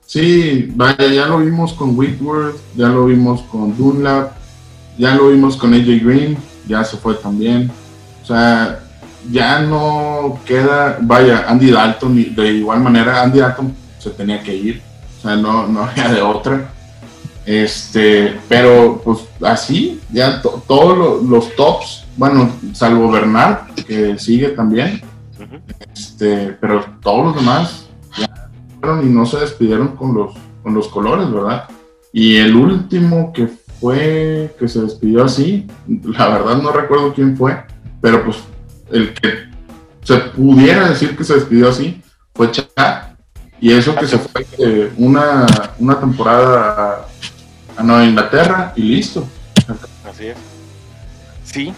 Sí, 0.05 0.69
vaya, 0.75 1.07
ya 1.07 1.27
lo 1.27 1.37
vimos 1.37 1.71
con 1.71 1.97
Whitworth, 1.97 2.57
ya 2.75 2.89
lo 2.89 3.05
vimos 3.05 3.41
con 3.43 3.77
Dunlap, 3.77 4.33
ya 4.97 5.15
lo 5.15 5.29
vimos 5.29 5.55
con 5.55 5.73
AJ 5.73 6.03
Green, 6.03 6.37
ya 6.67 6.83
se 6.83 6.97
fue 6.97 7.13
también. 7.13 7.71
O 8.21 8.25
sea, 8.25 8.81
ya 9.31 9.61
no 9.61 10.41
queda, 10.45 10.97
vaya, 10.99 11.45
Andy 11.47 11.71
Dalton, 11.71 12.35
de 12.35 12.47
igual 12.51 12.81
manera, 12.81 13.21
Andy 13.21 13.39
Dalton 13.39 13.73
se 13.97 14.09
tenía 14.09 14.43
que 14.43 14.53
ir, 14.53 14.81
o 15.19 15.21
sea, 15.21 15.37
no, 15.37 15.67
no 15.67 15.83
había 15.85 16.11
de 16.11 16.21
otra. 16.21 16.73
Este, 17.49 18.39
pero 18.47 19.01
pues 19.03 19.27
así, 19.41 19.99
ya 20.11 20.39
todos 20.39 21.23
los 21.27 21.55
tops, 21.55 22.05
bueno, 22.15 22.51
salvo 22.73 23.09
Bernard, 23.09 23.73
que 23.87 24.19
sigue 24.19 24.49
también, 24.49 25.01
este, 25.91 26.55
pero 26.61 26.85
todos 27.01 27.25
los 27.25 27.35
demás, 27.37 27.89
ya 28.15 28.51
fueron 28.79 29.03
y 29.03 29.11
no 29.11 29.25
se 29.25 29.39
despidieron 29.39 29.95
con 29.95 30.13
los, 30.13 30.33
con 30.61 30.75
los 30.75 30.89
colores, 30.89 31.31
¿verdad? 31.31 31.63
Y 32.13 32.35
el 32.35 32.55
último 32.55 33.33
que 33.33 33.47
fue, 33.81 34.55
que 34.59 34.67
se 34.67 34.81
despidió 34.81 35.23
así, 35.23 35.65
la 35.87 36.29
verdad 36.29 36.61
no 36.61 36.71
recuerdo 36.71 37.15
quién 37.15 37.35
fue, 37.35 37.63
pero 37.99 38.25
pues 38.25 38.37
el 38.91 39.11
que 39.15 39.49
se 40.03 40.17
pudiera 40.17 40.87
decir 40.87 41.17
que 41.17 41.23
se 41.23 41.33
despidió 41.33 41.69
así 41.69 41.99
fue 42.35 42.51
Chad. 42.51 43.09
Y 43.59 43.73
eso 43.73 43.95
que 43.95 44.07
se 44.07 44.19
fue 44.19 44.93
una, 44.97 45.47
una 45.79 45.99
temporada 45.99 47.08
a 47.79 48.03
Inglaterra 48.03 48.73
y 48.75 48.81
listo. 48.83 49.27
Así 50.09 50.27
es. 50.27 50.37
Sí, 51.45 51.73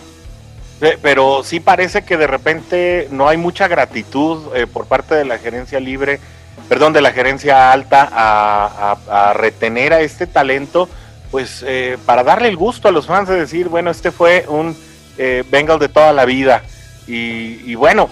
pero 1.02 1.44
sí 1.44 1.60
parece 1.60 2.04
que 2.04 2.18
de 2.18 2.28
repente 2.28 3.08
no 3.12 3.28
hay 3.28 3.38
mucha 3.38 3.68
gratitud 3.68 4.56
eh, 4.56 4.66
por 4.66 4.88
parte 4.88 5.16
de 5.16 5.26
la 5.26 5.38
gerencia 5.38 5.80
libre, 5.80 6.20
perdón, 6.68 6.92
de 6.92 7.02
la 7.02 7.12
gerencia 7.12 7.72
alta 7.72 8.10
a, 8.12 9.34
retener 9.34 9.94
a 9.94 10.02
este 10.02 10.28
talento, 10.28 10.90
pues 11.30 11.64
eh, 11.66 11.98
para 12.06 12.24
darle 12.24 12.50
el 12.50 12.58
gusto 12.58 12.88
a 12.88 12.92
los 12.92 13.06
fans 13.06 13.30
de 13.30 13.40
decir, 13.40 13.70
bueno, 13.70 13.92
este 13.92 14.12
fue 14.12 14.46
un 14.48 14.76
eh, 15.18 15.44
Bengal 15.50 15.80
de 15.80 15.90
toda 15.90 16.14
la 16.14 16.26
vida. 16.26 16.64
Y, 17.08 17.76
bueno, 17.76 18.10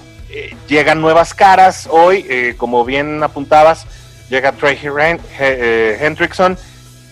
llegan 0.67 0.99
nuevas 0.99 1.33
caras 1.33 1.87
hoy, 1.89 2.53
como 2.57 2.83
bien 2.83 3.23
apuntabas, 3.23 3.85
llega 4.29 4.51
Trey 4.51 4.77
Hendrickson 6.01 6.57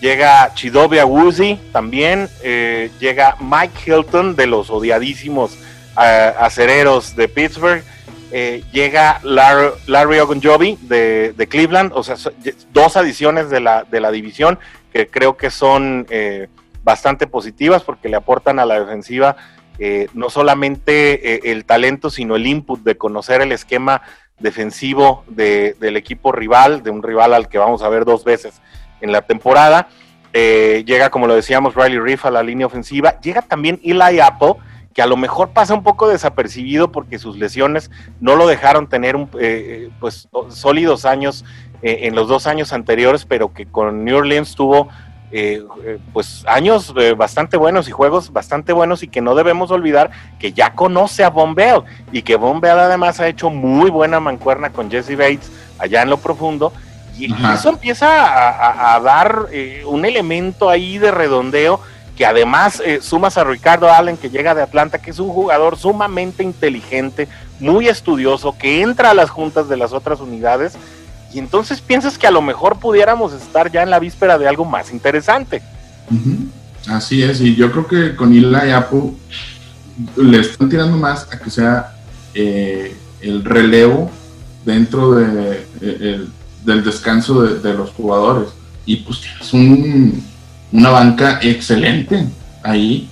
Llega 0.00 0.54
Chidobe 0.54 1.00
Awuzie 1.00 1.58
también. 1.72 2.28
Eh, 2.42 2.90
llega 3.00 3.36
Mike 3.40 3.78
Hilton 3.84 4.36
de 4.36 4.46
los 4.46 4.70
odiadísimos 4.70 5.54
uh, 5.96 6.38
acereros 6.38 7.16
de 7.16 7.28
Pittsburgh. 7.28 7.82
Eh, 8.30 8.62
llega 8.72 9.20
Larry, 9.24 9.70
Larry 9.86 10.20
Ogunjobi 10.20 10.78
de, 10.82 11.32
de, 11.36 11.46
Cleveland. 11.48 11.92
O 11.94 12.04
sea, 12.04 12.14
dos 12.72 12.96
adiciones 12.96 13.50
de 13.50 13.58
la, 13.58 13.84
de 13.84 14.00
la 14.00 14.12
división 14.12 14.58
que 14.92 15.08
creo 15.08 15.36
que 15.36 15.50
son 15.50 16.06
bastante 16.82 17.26
positivas 17.26 17.82
porque 17.82 18.08
le 18.08 18.16
aportan 18.16 18.58
a 18.58 18.64
la 18.64 18.80
defensiva 18.80 19.36
no 20.14 20.30
solamente 20.30 21.50
el 21.50 21.66
talento, 21.66 22.08
sino 22.08 22.36
el 22.36 22.46
input 22.46 22.82
de 22.82 22.96
conocer 22.96 23.42
el 23.42 23.52
esquema 23.52 24.00
defensivo 24.38 25.24
de, 25.28 25.76
del 25.78 25.96
equipo 25.96 26.32
rival, 26.32 26.82
de 26.82 26.90
un 26.90 27.02
rival 27.02 27.34
al 27.34 27.48
que 27.48 27.58
vamos 27.58 27.82
a 27.82 27.88
ver 27.90 28.06
dos 28.06 28.24
veces 28.24 28.60
en 29.00 29.12
la 29.12 29.22
temporada. 29.22 29.88
Eh, 30.32 30.84
llega, 30.86 31.10
como 31.10 31.26
lo 31.26 31.34
decíamos, 31.34 31.74
Riley 31.74 31.98
Reef 31.98 32.26
a 32.26 32.30
la 32.30 32.42
línea 32.42 32.66
ofensiva. 32.66 33.18
Llega 33.20 33.42
también 33.42 33.80
Eli 33.82 34.20
Apple, 34.20 34.54
que 34.94 35.02
a 35.02 35.06
lo 35.06 35.16
mejor 35.16 35.50
pasa 35.50 35.74
un 35.74 35.82
poco 35.82 36.08
desapercibido 36.08 36.92
porque 36.92 37.18
sus 37.18 37.38
lesiones 37.38 37.90
no 38.20 38.36
lo 38.36 38.46
dejaron 38.46 38.88
tener 38.88 39.16
un, 39.16 39.30
eh, 39.40 39.90
pues, 40.00 40.28
sólidos 40.50 41.04
años 41.04 41.44
eh, 41.82 42.00
en 42.02 42.14
los 42.14 42.28
dos 42.28 42.46
años 42.46 42.72
anteriores, 42.72 43.24
pero 43.24 43.52
que 43.52 43.66
con 43.66 44.04
New 44.04 44.16
Orleans 44.16 44.54
tuvo 44.54 44.88
pues 46.14 46.42
años 46.48 46.94
bastante 47.18 47.58
buenos 47.58 47.86
y 47.86 47.90
juegos 47.90 48.32
bastante 48.32 48.72
buenos 48.72 49.02
y 49.02 49.08
que 49.08 49.20
no 49.20 49.34
debemos 49.34 49.70
olvidar 49.70 50.10
que 50.38 50.54
ya 50.54 50.72
conoce 50.72 51.22
a 51.22 51.28
Bell 51.28 51.82
y 52.12 52.22
que 52.22 52.38
Bell 52.38 52.78
además 52.78 53.20
ha 53.20 53.28
hecho 53.28 53.50
muy 53.50 53.90
buena 53.90 54.20
mancuerna 54.20 54.70
con 54.70 54.90
Jesse 54.90 55.18
Bates 55.18 55.52
allá 55.78 56.00
en 56.00 56.08
lo 56.08 56.16
profundo 56.16 56.72
y, 57.18 57.34
eso 57.52 57.70
empieza 57.70 58.94
a, 58.94 59.00
dar 59.00 59.46
eh, 59.50 59.82
un 59.86 60.04
elemento 60.04 60.70
ahí 60.70 60.98
de 60.98 61.10
redondeo 61.10 61.80
que 62.16 62.26
además 62.26 62.82
eh, 62.84 62.98
sumas 63.00 63.38
a 63.38 63.44
Ricardo 63.44 63.92
Allen 63.92 64.16
que 64.16 64.28
llega 64.28 64.52
de 64.52 64.62
Atlanta, 64.62 64.98
que 64.98 65.12
es 65.12 65.20
un 65.20 65.28
jugador 65.28 65.78
sumamente 65.78 66.42
inteligente, 66.42 67.28
muy 67.60 67.86
estudioso, 67.86 68.56
que 68.58 68.82
entra 68.82 69.10
a 69.10 69.14
las 69.14 69.30
juntas 69.30 69.68
de 69.68 69.76
las 69.76 69.92
otras 69.92 70.18
unidades. 70.20 70.74
Y 71.32 71.38
entonces 71.38 71.80
piensas 71.80 72.18
que 72.18 72.26
a 72.26 72.32
lo 72.32 72.42
mejor 72.42 72.80
pudiéramos 72.80 73.32
estar 73.32 73.70
ya 73.70 73.84
en 73.84 73.90
la 73.90 74.00
víspera 74.00 74.36
de 74.36 74.48
algo 74.48 74.64
más 74.64 74.90
interesante. 74.90 75.62
Así 76.88 77.22
es, 77.22 77.40
y 77.40 77.54
yo 77.54 77.70
creo 77.70 77.86
que 77.86 78.16
con 78.16 78.34
Ila 78.34 78.66
y 78.66 78.72
Apple 78.72 79.12
le 80.16 80.40
están 80.40 80.68
tirando 80.68 80.96
más 80.96 81.28
a 81.32 81.38
que 81.38 81.50
sea 81.50 81.92
eh, 82.34 82.96
el 83.20 83.44
relevo 83.44 84.10
dentro 84.64 85.12
de 85.12 85.66
el, 85.80 86.32
del 86.64 86.84
descanso 86.84 87.42
de, 87.42 87.74
los 87.74 87.90
jugadores. 87.90 88.50
Y 88.86 88.96
pues 88.96 89.20
tienes 89.20 90.22
una 90.72 90.90
banca 90.90 91.38
excelente 91.42 92.26
ahí 92.62 93.08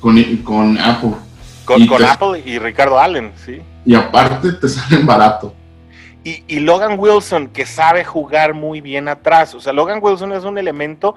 con, 0.00 0.22
con 0.38 0.78
Apple. 0.78 1.14
Con, 1.64 1.82
Apple 2.04 2.42
y 2.44 2.58
Ricardo 2.58 2.98
Allen, 2.98 3.32
sí. 3.44 3.60
Y 3.84 3.94
aparte 3.94 4.52
te 4.52 4.68
salen 4.68 5.06
barato. 5.06 5.54
Y, 6.48 6.58
Logan 6.58 6.98
Wilson, 6.98 7.46
que 7.48 7.64
sabe 7.66 8.04
jugar 8.04 8.52
muy 8.52 8.80
bien 8.80 9.06
atrás. 9.06 9.54
O 9.54 9.60
sea, 9.60 9.72
Logan 9.72 10.00
Wilson 10.02 10.32
es 10.32 10.42
un 10.42 10.58
elemento 10.58 11.14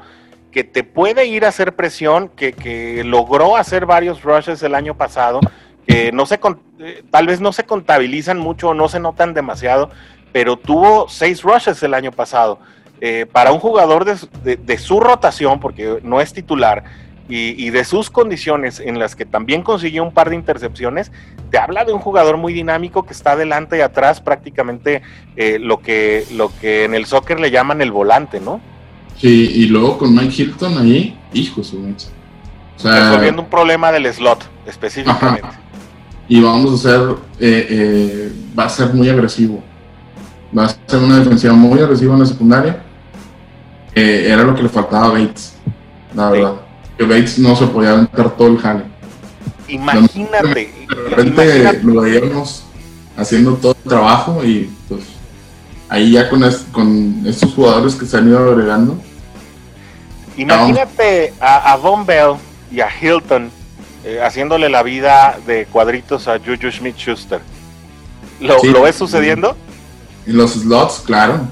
que 0.51 0.63
te 0.63 0.84
puede 0.84 1.25
ir 1.25 1.46
a 1.46 1.48
hacer 1.48 1.75
presión, 1.75 2.29
que, 2.29 2.53
que 2.53 3.03
logró 3.03 3.58
hacer 3.58 3.88
varios 3.88 4.22
rushes 4.22 4.62
el 4.62 4.75
año 4.75 4.96
pasado, 4.96 5.39
que 5.88 6.12
no 6.12 6.27
se, 6.27 6.39
eh, 6.79 7.03
tal 7.10 7.25
vez 7.25 7.41
no 7.41 7.51
se 7.53 7.63
contabilizan 7.63 8.38
mucho 8.38 8.69
o 8.69 8.74
no 8.75 8.88
se 8.88 9.00
notan 9.00 9.34
demasiado, 9.34 9.89
pero 10.31 10.57
tuvo 10.57 11.07
seis 11.09 11.41
rushes 11.41 11.81
el 11.83 11.93
año 11.93 12.12
pasado. 12.12 12.59
Eh, 13.01 13.25
para 13.31 13.53
un 13.53 13.59
jugador 13.59 14.03
de, 14.03 14.77
su 14.77 15.00
rotación, 15.00 15.59
porque 15.59 16.00
no 16.03 16.19
es 16.19 16.33
titular, 16.33 16.83
y, 17.31 17.69
de 17.69 17.86
sus 17.86 18.09
condiciones 18.09 18.79
en 18.79 18.98
las 18.98 19.15
que 19.15 19.24
también 19.24 19.62
consiguió 19.62 20.03
un 20.03 20.12
par 20.12 20.31
de 20.31 20.36
intercepciones, 20.36 21.12
te 21.51 21.59
habla 21.59 21.86
de 21.86 21.93
un 21.93 22.00
jugador 22.00 22.38
muy 22.38 22.53
dinámico 22.53 23.05
que 23.05 23.13
está 23.13 23.33
adelante 23.33 23.77
y 23.77 23.81
atrás 23.81 24.19
prácticamente 24.19 25.03
eh, 25.36 25.59
lo, 25.59 25.79
que, 25.79 26.25
lo 26.33 26.51
que 26.59 26.86
en 26.86 26.95
el 26.95 27.05
soccer 27.05 27.39
le 27.39 27.51
llaman 27.51 27.81
el 27.81 27.91
volante, 27.91 28.39
¿no? 28.39 28.59
Sí, 29.15 29.51
y 29.53 29.67
luego 29.67 30.00
con 30.00 30.15
Mike 30.15 30.41
Hilton 30.41 30.79
ahí, 30.79 31.15
hijo 31.31 31.63
su 31.63 31.77
o 31.77 32.79
sea, 32.79 33.09
Resolviendo 33.09 33.43
un 33.43 33.50
problema 33.50 33.91
del 33.91 34.12
slot, 34.12 34.50
específicamente. 34.65 35.48
Y 36.27 36.41
vamos 36.41 36.71
a 36.71 36.75
hacer, 36.75 37.15
eh, 37.39 38.31
va 38.57 38.65
a 38.65 38.69
ser 38.69 38.91
muy 38.93 39.07
agresivo 39.07 39.63
va 40.57 40.65
a 40.65 40.69
ser 40.69 40.99
una 40.99 41.19
defensiva 41.19 41.53
muy 41.53 41.79
agresiva 41.79 42.13
en 42.13 42.19
la 42.19 42.25
secundaria. 42.25 42.83
era 43.93 44.43
lo 44.43 44.55
que 44.55 44.63
le 44.63 44.69
faltaba 44.69 45.07
a 45.07 45.09
Bates, 45.09 45.55
la 46.15 46.29
verdad. 46.29 46.53
Que 46.97 47.03
Bates 47.05 47.39
no 47.39 47.55
se 47.55 47.67
podía 47.67 47.91
aventar 47.91 48.31
todo 48.31 48.47
el 48.47 48.57
jale. 48.57 48.83
Imagínate. 49.67 50.73
De 50.87 51.15
repente 51.15 51.79
lo 51.83 52.01
veíamos 52.01 52.63
haciendo 53.15 53.53
todo 53.55 53.75
el 53.83 53.89
trabajo 53.89 54.43
y 54.43 54.69
pues 54.87 55.01
ahí 55.89 56.11
ya 56.11 56.29
con, 56.29 56.43
con 56.71 57.23
estos 57.25 57.53
jugadores 57.53 57.95
que 57.95 58.05
se 58.05 58.17
han 58.17 58.27
ido 58.27 58.39
agregando. 58.39 58.97
Imagínate 60.37 61.33
a, 61.39 61.73
a 61.73 61.75
Von 61.75 62.05
Bell 62.05 62.35
y 62.71 62.79
a 62.79 62.87
Hilton 62.89 63.51
eh, 64.05 64.21
haciéndole 64.23 64.69
la 64.69 64.81
vida 64.83 65.37
de 65.45 65.65
cuadritos 65.65 66.27
a 66.27 66.39
Juju 66.39 66.71
Smith 66.71 66.95
Schuster. 66.97 67.41
¿Lo, 68.39 68.63
¿Lo 68.63 68.83
ves 68.83 68.95
sucediendo? 68.95 69.57
En 70.25 70.38
los 70.38 70.51
slots, 70.51 71.01
claro. 71.05 71.47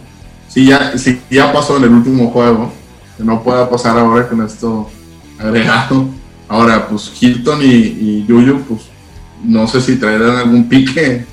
Sí 0.50 0.65
ya, 0.65 0.97
sí, 0.97 1.21
ya 1.29 1.51
pasó 1.51 1.77
en 1.77 1.83
el 1.83 1.91
último 1.91 2.29
juego. 2.31 2.71
Que 3.17 3.24
no 3.24 3.41
pueda 3.43 3.69
pasar 3.69 3.97
ahora 3.97 4.27
con 4.27 4.45
esto 4.45 4.89
agregado. 5.39 6.07
Ahora, 6.47 6.88
pues 6.88 7.12
Hilton 7.19 7.62
y, 7.62 7.65
y 7.65 8.25
Yuyu, 8.27 8.62
pues 8.62 8.81
no 9.43 9.67
sé 9.67 9.81
si 9.81 9.97
traerán 9.97 10.38
algún 10.38 10.67
pique 10.67 11.25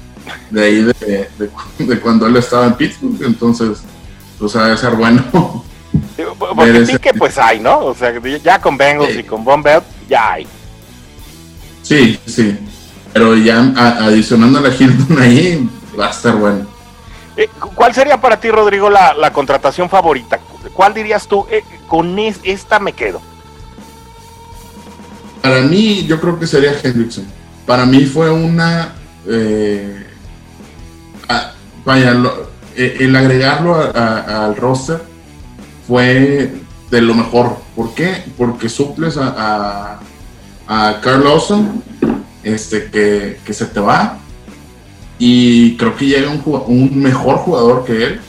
de 0.51 0.65
ahí 0.65 0.83
de, 0.83 1.99
cuando 2.01 2.27
él 2.27 2.37
estaba 2.37 2.67
en 2.67 2.75
Pittsburgh. 2.75 3.23
Entonces, 3.23 3.79
pues 4.39 4.57
ha 4.57 4.69
de 4.69 4.77
ser 4.77 4.95
bueno. 4.95 5.23
Porque 6.39 6.81
pique, 6.81 7.15
pues 7.15 7.39
hay, 7.39 7.61
¿no? 7.61 7.87
O 7.87 7.95
sea, 7.95 8.13
ya 8.43 8.61
con 8.61 8.77
Bengals 8.77 9.17
y 9.17 9.23
con 9.23 9.45
Bombert, 9.45 9.85
ya 10.09 10.33
hay. 10.33 10.47
Sí, 11.83 12.19
sí. 12.27 12.59
Pero 13.13 13.37
ya 13.37 13.61
adicionando 14.01 14.59
a 14.59 14.63
la 14.63 14.75
Hilton 14.75 15.19
ahí, 15.21 15.69
va 15.99 16.09
a 16.09 16.11
estar 16.11 16.35
bueno. 16.35 16.67
Eh, 17.37 17.49
¿Cuál 17.75 17.95
sería 17.95 18.21
para 18.21 18.39
ti, 18.39 18.51
Rodrigo, 18.51 18.91
la, 18.91 19.33
contratación 19.33 19.91
favorita? 19.91 20.39
¿Cuál 20.73 20.95
dirías 20.95 21.27
tú, 21.27 21.47
eh, 21.51 21.65
con 21.89 22.19
esta 22.19 22.79
me 22.79 22.93
quedo? 22.93 23.21
Para 25.43 25.61
mí, 25.63 26.07
yo 26.07 26.21
creo 26.21 26.39
que 26.39 26.47
sería 26.47 26.73
Hendrickson. 26.83 27.27
Para 27.67 27.85
mí 27.87 28.05
fue 28.05 28.31
una... 28.31 28.95
Eh, 29.27 30.07
vaya, 31.85 32.17
el 32.77 33.17
agregarlo 33.17 33.75
al 33.95 34.57
roster 34.57 35.03
fue 35.87 36.55
de 36.91 37.01
lo 37.01 37.15
mejor. 37.15 37.59
¿Por 37.75 37.95
qué? 37.95 38.25
Porque 38.39 38.69
suples 38.69 39.17
a, 39.19 39.99
a, 40.67 41.01
Carl 41.01 41.25
Lawson, 41.25 41.83
este, 42.43 42.91
que, 42.91 43.39
que 43.45 43.53
se 43.53 43.67
te 43.67 43.81
va, 43.81 44.19
y 45.19 45.77
creo 45.77 45.97
que 45.97 46.07
llega 46.07 46.31
un, 46.31 46.43
un 46.67 46.99
mejor 46.99 47.37
jugador 47.37 47.85
que 47.85 48.05
él 48.05 48.21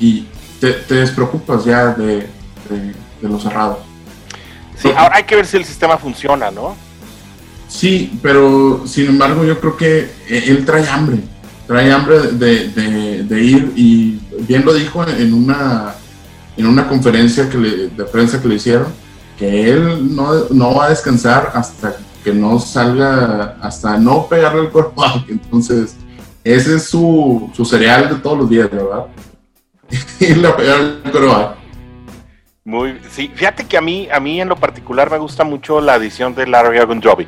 y 0.00 0.26
te, 0.60 0.74
despreocupas 0.94 1.64
ya 1.64 1.94
de, 1.94 2.26
de, 2.68 3.28
los 3.28 3.42
cerrados. 3.42 3.78
Sí, 4.76 4.88
ahora 4.96 5.16
hay 5.16 5.24
que 5.24 5.36
ver 5.36 5.46
si 5.46 5.56
el 5.56 5.64
sistema 5.64 5.98
funciona, 5.98 6.50
¿no? 6.50 6.76
Sí, 7.68 8.18
pero 8.22 8.86
sin 8.86 9.06
embargo 9.06 9.44
yo 9.44 9.58
creo 9.60 9.76
que 9.76 10.10
él 10.28 10.64
trae 10.64 10.88
hambre, 10.88 11.18
trae 11.66 11.92
hambre 11.92 12.18
de, 12.32 13.40
ir 13.42 13.72
y 13.76 14.20
bien 14.46 14.64
lo 14.64 14.72
dijo 14.72 15.04
en 15.06 15.34
una, 15.34 15.94
en 16.56 16.66
una 16.66 16.88
conferencia 16.88 17.48
que 17.48 17.58
de 17.58 18.04
prensa 18.04 18.40
que 18.40 18.48
le 18.48 18.54
hicieron, 18.54 18.86
que 19.38 19.70
él 19.70 20.14
no, 20.14 20.32
no 20.50 20.74
va 20.74 20.86
a 20.86 20.90
descansar 20.90 21.52
hasta 21.54 21.96
que 22.22 22.32
no 22.32 22.58
salga, 22.58 23.56
hasta 23.60 23.96
no 23.96 24.26
pegarle 24.26 24.62
el 24.62 24.70
cuerpo 24.70 25.04
Entonces, 25.28 25.96
ese 26.44 26.76
es 26.76 26.84
su, 26.84 27.50
su 27.54 27.64
cereal 27.64 28.08
de 28.08 28.16
todos 28.16 28.38
los 28.38 28.50
días, 28.50 28.70
¿verdad? 28.70 29.06
y 30.20 30.34
la 30.34 30.56
pegar 30.56 30.80
el 30.80 31.10
cuerpo 31.10 31.54
Muy, 32.64 32.98
sí, 33.10 33.30
fíjate 33.34 33.64
que 33.64 33.76
a 33.76 33.80
mí, 33.80 34.08
a 34.12 34.20
mí 34.20 34.40
en 34.40 34.48
lo 34.48 34.56
particular 34.56 35.10
me 35.10 35.18
gusta 35.18 35.44
mucho 35.44 35.80
la 35.80 35.94
adición 35.94 36.34
de 36.34 36.46
Larry 36.46 36.78
Ogunjobi 36.78 37.26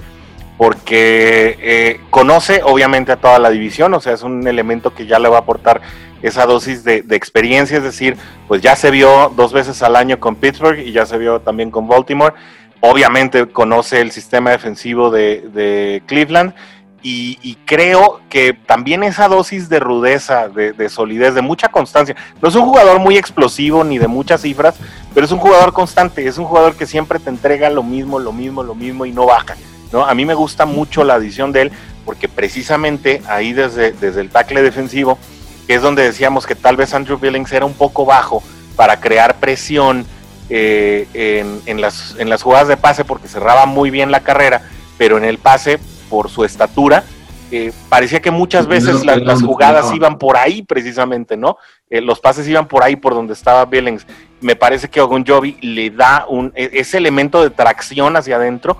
porque 0.61 1.56
eh, 1.59 2.00
conoce 2.11 2.61
obviamente 2.62 3.12
a 3.12 3.16
toda 3.16 3.38
la 3.38 3.49
división, 3.49 3.94
o 3.94 4.00
sea, 4.02 4.12
es 4.12 4.23
un 4.23 4.47
elemento 4.47 4.92
que 4.92 5.06
ya 5.06 5.18
le 5.18 5.30
va 5.30 5.38
a 5.38 5.40
aportar 5.40 5.80
esa 6.20 6.44
dosis 6.44 6.85
de, 6.85 7.02
experiencia, 7.12 7.78
es 7.78 7.82
decir, 7.82 8.18
pues 8.47 8.61
ya 8.61 8.76
se 8.76 8.90
vio 8.90 9.32
dos 9.35 9.54
veces 9.54 9.82
al 9.82 9.97
año 9.97 10.20
con 10.20 10.37
Pittsburgh 10.37 10.78
y 10.78 10.92
ya 10.92 11.06
se 11.06 11.16
vio 11.16 11.40
también 11.40 11.70
con 11.70 11.88
Baltimore, 11.88 12.35
obviamente 12.80 13.46
conoce 13.46 14.00
el 14.00 14.10
sistema 14.10 14.50
defensivo 14.50 15.10
de, 15.10 16.02
Cleveland 16.06 16.54
y, 17.02 17.56
creo 17.64 18.20
que 18.28 18.52
también 18.52 19.02
esa 19.02 19.28
dosis 19.28 19.68
de 19.68 19.80
rudeza, 19.80 20.49
de, 20.49 20.72
de, 20.72 20.88
solidez, 20.88 21.34
de 21.34 21.40
mucha 21.40 21.68
constancia. 21.68 22.14
No 22.42 22.49
es 22.49 22.54
un 22.54 22.64
jugador 22.64 22.99
muy 22.99 23.16
explosivo 23.16 23.84
ni 23.84 23.99
de 23.99 24.08
muchas 24.08 24.42
cifras, 24.42 24.75
pero 25.14 25.25
es 25.25 25.32
un 25.32 25.38
jugador 25.38 25.72
constante, 25.72 26.26
es 26.26 26.37
un 26.37 26.44
jugador 26.44 26.75
que 26.75 26.87
siempre 26.87 27.18
te 27.18 27.30
entrega 27.30 27.70
lo 27.70 27.82
mismo, 27.82 28.18
lo 28.18 28.32
mismo, 28.32 28.62
lo 28.62 28.75
mismo 28.75 29.06
y 29.06 29.12
no 29.12 29.25
baja. 29.25 29.56
¿no? 29.92 30.04
A 30.04 30.14
mí 30.14 30.25
me 30.25 30.34
gusta 30.34 30.66
mucho 30.66 31.04
la 31.04 31.14
adición 31.14 31.52
de 31.52 31.62
él 31.62 31.72
porque 32.04 32.28
precisamente 32.28 33.22
ahí 33.28 33.52
desde, 33.52 33.92
desde 33.92 34.20
el 34.20 34.30
tackle 34.30 34.62
defensivo, 34.62 35.18
que 35.66 35.75
es 35.75 35.82
donde 35.82 36.02
decíamos 36.02 36.46
que 36.46 36.54
tal 36.54 36.76
vez 36.76 36.92
Andrew 36.94 37.18
Billings 37.18 37.52
era 37.52 37.64
un 37.64 37.75
poco 37.75 38.04
bajo 38.04 38.42
para 38.76 39.00
crear 39.00 39.37
presión 39.37 40.06
eh, 40.50 41.61
en, 41.66 41.80
las, 41.80 42.16
en 42.19 42.28
las 42.28 42.42
jugadas 42.42 42.69
de 42.69 42.76
pase 42.76 43.04
porque 43.04 43.28
cerraba 43.28 43.66
muy 43.66 43.90
bien 43.90 44.11
la 44.11 44.21
carrera, 44.21 44.62
pero 44.99 45.16
en 45.16 45.25
el 45.25 45.38
pase, 45.38 45.78
por 46.09 46.28
su 46.28 46.45
estatura, 46.45 47.04
eh, 47.52 47.73
parecía 47.88 48.21
que 48.21 48.30
muchas 48.30 48.66
veces 48.66 49.04
las 49.04 49.42
jugadas 49.42 49.92
iban 49.95 50.19
por 50.19 50.37
ahí 50.37 50.62
precisamente, 50.62 51.37
¿no? 51.37 51.57
Eh, 51.88 52.00
los 52.00 52.21
pases 52.21 52.47
iban 52.47 52.69
por 52.69 52.85
ahí 52.85 52.95
por 52.95 53.14
donde 53.14 53.33
estaba 53.33 53.64
Billings. 53.64 54.07
Me 54.40 54.54
parece 54.54 54.88
que 54.88 55.00
Ogunjobi 55.00 55.59
le 55.61 55.90
da 55.90 56.26
un, 56.28 56.52
e, 56.54 56.71
ese 56.75 56.99
elemento 56.99 57.42
de 57.42 57.50
tracción 57.50 58.16
hacia 58.16 58.37
adentro 58.37 58.76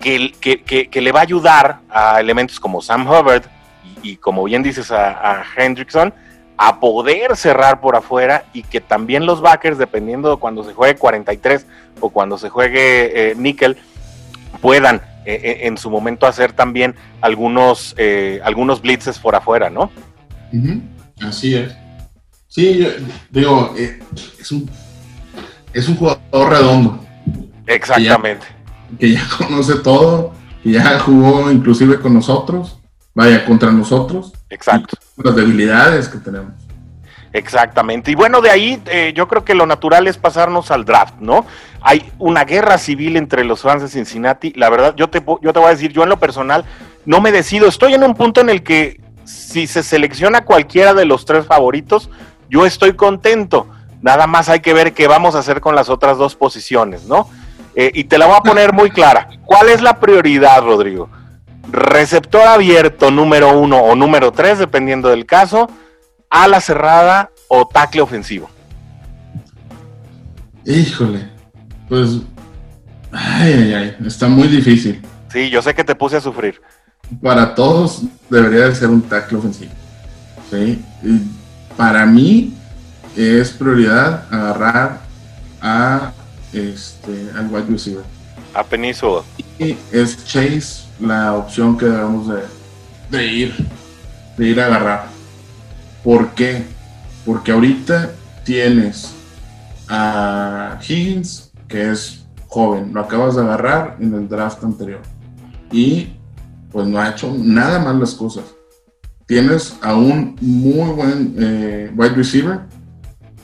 que, 0.00 0.88
le 0.92 1.12
va 1.12 1.20
a 1.20 1.22
ayudar 1.22 1.80
a 1.88 2.20
elementos 2.20 2.60
como 2.60 2.82
Sam 2.82 3.08
Hubbard 3.08 3.44
y, 4.02 4.16
como 4.16 4.44
bien 4.44 4.62
dices 4.62 4.92
a, 4.92 5.42
Hendrickson 5.56 6.14
a 6.56 6.80
poder 6.80 7.36
cerrar 7.36 7.80
por 7.80 7.96
afuera 7.96 8.44
y 8.52 8.62
que 8.62 8.80
también 8.80 9.26
los 9.26 9.40
backers, 9.40 9.78
dependiendo 9.78 10.30
de 10.30 10.36
cuando 10.36 10.64
se 10.64 10.72
juegue 10.72 10.96
43 10.96 11.66
o 12.00 12.10
cuando 12.10 12.38
se 12.38 12.48
juegue 12.48 13.30
eh, 13.30 13.34
Nickel, 13.34 13.76
puedan 14.60 14.96
eh, 15.26 15.40
eh, 15.42 15.58
en 15.62 15.76
su 15.78 15.90
momento 15.90 16.26
hacer 16.26 16.52
también 16.52 16.94
algunos, 17.20 17.94
algunos 18.42 18.80
blitzes 18.82 19.18
por 19.18 19.34
afuera, 19.34 19.70
¿no? 19.70 19.90
Así 21.20 21.54
es. 21.54 21.74
Sí, 22.48 22.86
digo, 23.30 23.74
es, 24.38 24.52
un, 24.52 24.70
es 25.72 25.88
un 25.88 25.96
jugador 25.96 26.50
redondo. 26.50 27.04
Exactamente 27.66 28.54
que 28.98 29.12
ya 29.12 29.26
conoce 29.38 29.76
todo, 29.76 30.32
que 30.62 30.72
ya 30.72 30.98
jugó 30.98 31.50
inclusive 31.50 32.00
con 32.00 32.14
nosotros, 32.14 32.78
vaya, 33.14 33.44
contra 33.44 33.70
nosotros. 33.70 34.32
Exacto. 34.50 34.96
Las 35.16 35.36
debilidades 35.36 36.08
que 36.08 36.18
tenemos. 36.18 36.52
Exactamente. 37.32 38.12
Y 38.12 38.14
bueno, 38.14 38.40
de 38.40 38.50
ahí 38.50 38.80
eh, 38.86 39.12
yo 39.14 39.26
creo 39.26 39.44
que 39.44 39.56
lo 39.56 39.66
natural 39.66 40.06
es 40.06 40.16
pasarnos 40.16 40.70
al 40.70 40.84
draft, 40.84 41.16
¿no? 41.18 41.44
Hay 41.80 42.12
una 42.18 42.44
guerra 42.44 42.78
civil 42.78 43.16
entre 43.16 43.44
los 43.44 43.62
fans 43.62 43.82
de 43.82 43.88
Cincinnati. 43.88 44.52
La 44.54 44.70
verdad, 44.70 44.94
yo 44.96 45.10
te, 45.10 45.22
yo 45.42 45.52
te 45.52 45.58
voy 45.58 45.66
a 45.66 45.70
decir, 45.70 45.92
yo 45.92 46.04
en 46.04 46.10
lo 46.10 46.18
personal 46.18 46.64
no 47.04 47.20
me 47.20 47.32
decido. 47.32 47.66
Estoy 47.66 47.94
en 47.94 48.04
un 48.04 48.14
punto 48.14 48.40
en 48.40 48.50
el 48.50 48.62
que 48.62 49.00
si 49.24 49.66
se 49.66 49.82
selecciona 49.82 50.44
cualquiera 50.44 50.94
de 50.94 51.06
los 51.06 51.24
tres 51.24 51.44
favoritos, 51.44 52.08
yo 52.48 52.66
estoy 52.66 52.94
contento. 52.94 53.66
Nada 54.00 54.28
más 54.28 54.48
hay 54.48 54.60
que 54.60 54.72
ver 54.72 54.92
qué 54.92 55.08
vamos 55.08 55.34
a 55.34 55.40
hacer 55.40 55.60
con 55.60 55.74
las 55.74 55.88
otras 55.88 56.18
dos 56.18 56.36
posiciones, 56.36 57.04
¿no? 57.06 57.28
Eh, 57.74 57.90
y 57.94 58.04
te 58.04 58.16
la 58.16 58.26
voy 58.26 58.36
a 58.36 58.42
poner 58.42 58.72
muy 58.72 58.90
clara. 58.90 59.28
¿Cuál 59.44 59.70
es 59.70 59.82
la 59.82 59.98
prioridad, 59.98 60.62
Rodrigo? 60.62 61.08
Receptor 61.70 62.42
abierto 62.42 63.10
número 63.10 63.58
uno 63.58 63.78
o 63.78 63.94
número 63.94 64.32
tres, 64.32 64.58
dependiendo 64.58 65.08
del 65.08 65.26
caso, 65.26 65.68
ala 66.30 66.60
cerrada 66.60 67.30
o 67.48 67.66
tackle 67.66 68.02
ofensivo. 68.02 68.50
Híjole, 70.64 71.28
pues, 71.88 72.20
ay, 73.12 73.52
ay, 73.52 73.74
ay, 73.74 73.96
está 74.06 74.28
muy 74.28 74.48
difícil. 74.48 75.02
Sí, 75.32 75.50
yo 75.50 75.60
sé 75.62 75.74
que 75.74 75.84
te 75.84 75.94
puse 75.94 76.16
a 76.16 76.20
sufrir. 76.20 76.60
Para 77.22 77.54
todos 77.54 78.02
debería 78.30 78.66
de 78.66 78.74
ser 78.74 78.88
un 78.88 79.02
tackle 79.02 79.38
ofensivo. 79.38 79.72
¿sí? 80.50 80.82
para 81.76 82.06
mí 82.06 82.54
es 83.16 83.50
prioridad 83.50 84.24
agarrar 84.30 85.00
a 85.60 86.12
este, 86.52 87.30
al 87.36 87.48
wide 87.48 87.66
receiver. 87.68 88.04
A 88.54 88.62
Península. 88.62 89.22
Y 89.58 89.76
es 89.92 90.24
Chase 90.24 90.84
la 91.00 91.34
opción 91.34 91.76
que 91.76 91.86
debemos 91.86 92.28
de, 93.10 93.26
ir, 93.26 93.54
de 94.36 94.48
ir 94.48 94.60
a 94.60 94.66
agarrar. 94.66 95.06
¿Por 96.02 96.30
qué? 96.30 96.62
Porque 97.26 97.52
ahorita 97.52 98.12
tienes 98.44 99.14
a 99.88 100.78
Higgins, 100.86 101.52
que 101.68 101.90
es 101.90 102.24
joven, 102.48 102.92
lo 102.94 103.00
acabas 103.00 103.34
de 103.34 103.42
agarrar 103.42 103.96
en 104.00 104.14
el 104.14 104.28
draft 104.28 104.62
anterior. 104.62 105.00
Y 105.72 106.14
pues 106.70 106.86
no 106.86 107.00
ha 107.00 107.10
hecho 107.10 107.34
nada 107.36 107.78
mal 107.78 107.98
las 107.98 108.14
cosas. 108.14 108.44
Tienes 109.26 109.76
a 109.80 109.94
un 109.94 110.36
muy 110.40 110.90
buen 110.90 111.34
eh, 111.38 111.90
wide 111.96 112.14
receiver. 112.14 112.60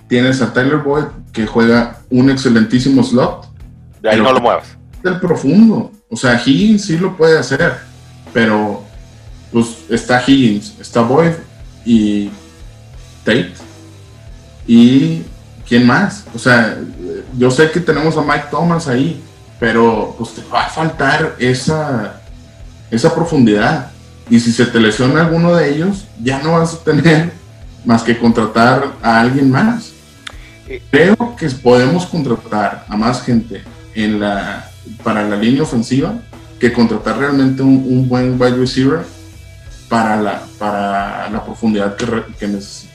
Tienes 0.09 0.43
a 0.43 0.53
Tyler 0.53 0.79
Boyd, 0.79 1.05
que 1.33 1.47
juega 1.47 1.99
un 2.11 2.31
excelentísimo 2.31 3.03
slot. 3.03 3.49
De 4.03 4.11
ahí 4.11 4.21
no 4.21 4.33
lo 4.33 4.41
muevas. 4.41 4.80
El 5.03 5.21
profundo. 5.21 5.93
O 6.09 6.17
sea, 6.17 6.41
Higgins 6.45 6.85
sí 6.85 6.99
lo 6.99 7.17
puede 7.17 7.39
hacer, 7.39 7.79
pero 8.33 8.85
pues 9.53 9.79
está 9.89 10.23
Higgins, 10.27 10.75
está 10.81 11.03
Boyd 11.03 11.33
y 11.85 12.31
Tate. 13.25 13.53
¿Y 14.67 15.23
quién 15.69 15.87
más? 15.87 16.25
O 16.35 16.39
sea, 16.39 16.79
yo 17.39 17.51
sé 17.51 17.71
que 17.71 17.81
tenemos 17.81 18.17
a 18.17 18.23
Mike 18.23 18.47
Thomas 18.51 18.89
ahí, 18.89 19.23
pero 19.59 20.15
pues 20.19 20.35
te 20.35 20.43
va 20.53 20.67
a 20.67 20.69
faltar 20.69 21.37
esa, 21.39 22.21
esa 22.91 23.15
profundidad. 23.15 23.91
Y 24.29 24.39
si 24.39 24.53
se 24.53 24.67
te 24.67 24.79
lesiona 24.79 25.23
alguno 25.23 25.55
de 25.55 25.75
ellos, 25.75 26.07
ya 26.23 26.43
no 26.43 26.53
vas 26.53 26.75
a 26.75 26.85
tener 26.85 27.33
más 27.85 28.03
que 28.03 28.19
contratar 28.19 28.93
a 29.03 29.21
alguien 29.21 29.51
más. 29.51 29.93
Creo 30.91 31.35
que 31.37 31.49
podemos 31.51 32.07
contratar 32.07 32.85
a 32.89 32.97
más 32.97 33.23
gente 33.23 33.65
en 33.95 34.21
la, 34.21 34.70
para 35.03 35.23
la 35.23 35.37
línea 35.37 35.63
ofensiva 35.63 36.15
que 36.59 36.73
contratar 36.73 37.19
realmente 37.19 37.63
un, 37.63 38.09
buen 38.09 38.41
wide 38.41 38.57
receiver 38.57 39.01
para 39.89 40.17
la, 40.17 40.43
para 40.59 41.29
la 41.31 41.45
profundidad 41.45 41.97
que, 41.97 42.47
necesita. 42.47 42.93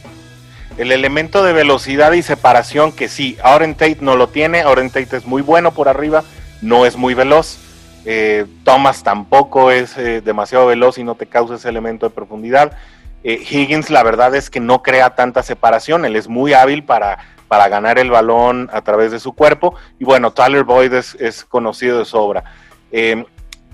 El 0.78 0.92
elemento 0.92 1.44
de 1.44 1.52
velocidad 1.52 2.12
y 2.14 2.22
separación 2.22 2.92
que 2.92 3.10
sí, 3.10 3.38
Auren 3.44 3.76
Tate 3.76 3.98
no 4.02 4.16
lo 4.16 4.30
tiene, 4.30 4.62
Auren 4.62 4.90
Tate 4.90 5.18
es 5.18 5.26
muy 5.26 5.42
bueno 5.42 5.72
por 5.72 5.90
arriba, 5.90 6.24
no 6.62 6.86
es 6.86 6.96
muy 6.96 7.14
veloz. 7.14 7.58
Eh, 8.06 8.46
Thomas 8.64 9.02
tampoco 9.02 9.72
es 9.72 9.98
eh, 9.98 10.22
demasiado 10.22 10.68
veloz 10.68 11.00
y 11.00 11.04
no 11.04 11.16
te 11.16 11.26
causa 11.26 11.56
ese 11.56 11.70
elemento 11.70 12.08
de 12.08 12.14
profundidad. 12.14 12.78
Eh, 13.24 13.44
Higgins 13.50 13.90
la 13.90 14.04
verdad 14.04 14.36
es 14.36 14.52
que 14.52 14.60
no 14.60 14.84
crea 14.84 15.16
tanta 15.16 15.42
separación, 15.42 16.06
él 16.06 16.16
es 16.16 16.28
muy 16.28 16.54
hábil 16.54 16.84
para 16.84 17.18
para 17.48 17.68
ganar 17.68 18.00
el 18.00 18.10
balón 18.10 18.70
a 18.74 18.82
través 18.82 19.12
de 19.12 19.20
su 19.20 19.34
cuerpo. 19.34 19.76
Y 20.00 20.06
bueno, 20.06 20.32
Tyler 20.32 20.64
Boyd 20.64 20.94
es, 20.94 21.46
conocido 21.46 22.00
de 22.00 22.06
sobra. 22.06 22.44
Em, 22.92 23.26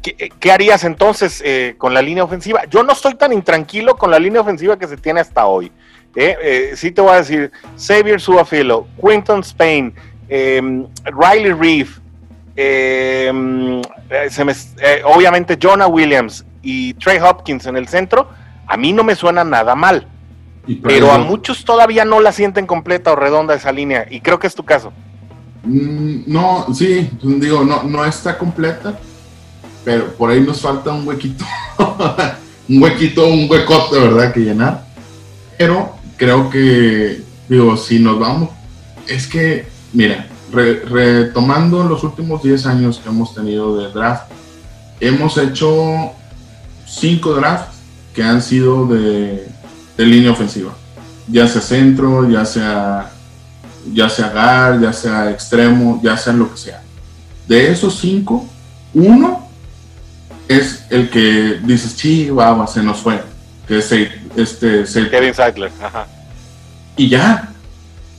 ¿qué, 0.01 0.51
harías 0.51 0.83
entonces 0.83 1.41
eh, 1.45 1.75
con 1.77 1.93
la 1.93 2.01
línea 2.01 2.23
ofensiva? 2.23 2.65
Yo 2.65 2.83
no 2.83 2.93
estoy 2.93 3.15
tan 3.15 3.33
intranquilo 3.33 3.95
con 3.95 4.11
la 4.11 4.19
línea 4.19 4.41
ofensiva 4.41 4.77
que 4.77 4.87
se 4.87 4.97
tiene 4.97 5.19
hasta 5.19 5.45
hoy. 5.45 5.71
¿eh? 6.15 6.35
Eh, 6.41 6.71
sí 6.75 6.91
te 6.91 7.01
voy 7.01 7.13
a 7.13 7.17
decir, 7.17 7.51
Xavier 7.77 8.19
Suafilo, 8.19 8.87
Quinton 8.99 9.41
Spain, 9.41 9.93
em, 10.27 10.87
Riley 11.05 11.53
Reef, 11.53 11.99
em, 12.55 13.81
obviamente 15.05 15.57
Jonah 15.61 15.87
Williams 15.87 16.45
y 16.61 16.93
Trey 16.95 17.19
Hopkins 17.19 17.65
en 17.65 17.77
el 17.77 17.87
centro, 17.87 18.29
a 18.67 18.77
mí 18.77 18.93
no 18.93 19.03
me 19.03 19.15
suena 19.15 19.43
nada 19.43 19.75
mal. 19.75 20.07
Pero 20.83 21.11
a 21.11 21.17
muchos 21.17 21.65
todavía 21.65 22.05
no 22.05 22.19
la 22.19 22.31
sienten 22.31 22.67
completa 22.67 23.11
o 23.11 23.15
redonda 23.15 23.55
esa 23.55 23.71
línea, 23.71 24.05
y 24.09 24.21
creo 24.21 24.39
que 24.39 24.47
es 24.47 24.55
tu 24.55 24.63
caso. 24.63 24.93
Mm, 25.63 26.23
no, 26.27 26.67
sí, 26.73 27.09
digo, 27.21 27.63
no, 27.63 27.83
no 27.83 28.05
está 28.05 28.37
completa, 28.37 28.97
pero 29.83 30.13
por 30.13 30.29
ahí 30.29 30.41
nos 30.41 30.61
falta 30.61 30.91
un 30.91 31.07
huequito, 31.07 31.45
un 32.69 32.81
huequito, 32.81 33.27
un 33.27 33.49
huecote, 33.49 33.99
¿verdad? 33.99 34.33
Que 34.33 34.41
llenar. 34.41 34.85
Pero 35.57 35.95
creo 36.17 36.49
que 36.49 37.21
digo, 37.51 37.75
si 37.75 37.99
nos 37.99 38.19
vamos, 38.19 38.49
es 39.07 39.27
que, 39.27 39.65
mira, 39.93 40.27
retomando 40.51 41.83
los 41.83 42.03
últimos 42.03 42.41
10 42.43 42.65
años 42.65 42.99
que 42.99 43.09
hemos 43.09 43.35
tenido 43.35 43.77
de 43.77 43.91
draft, 43.91 44.31
hemos 44.99 45.37
hecho 45.37 46.11
5 46.85 47.33
drafts 47.33 47.77
que 48.13 48.23
han 48.23 48.41
sido 48.41 48.85
de, 48.87 49.47
de 50.01 50.07
línea 50.07 50.31
ofensiva, 50.31 50.73
ya 51.27 51.47
sea 51.47 51.61
centro, 51.61 52.27
ya 52.27 52.43
sea 52.43 53.11
ya 53.93 54.09
sea 54.09 54.29
guard, 54.29 54.81
ya 54.81 54.91
sea 54.91 55.29
extremo, 55.29 55.99
ya 56.01 56.17
sea 56.17 56.33
lo 56.33 56.51
que 56.51 56.57
sea. 56.57 56.81
De 57.47 57.71
esos 57.71 57.99
cinco, 57.99 58.47
uno 58.95 59.47
es 60.47 60.85
el 60.89 61.09
que 61.11 61.59
dices, 61.63 61.91
sí, 61.91 62.31
va, 62.31 62.65
se 62.65 62.81
nos 62.81 62.97
fue, 62.97 63.21
que 63.67 63.77
es 63.77 63.91
este, 64.35 64.85
Kevin 65.09 65.33
ajá. 65.83 66.07
Y 66.97 67.07
ya, 67.07 67.49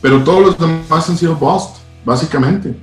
pero 0.01 0.23
todos 0.23 0.41
los 0.41 0.59
demás 0.59 1.09
han 1.09 1.19
sido 1.19 1.35
bust, 1.35 1.79
básicamente. 2.05 2.75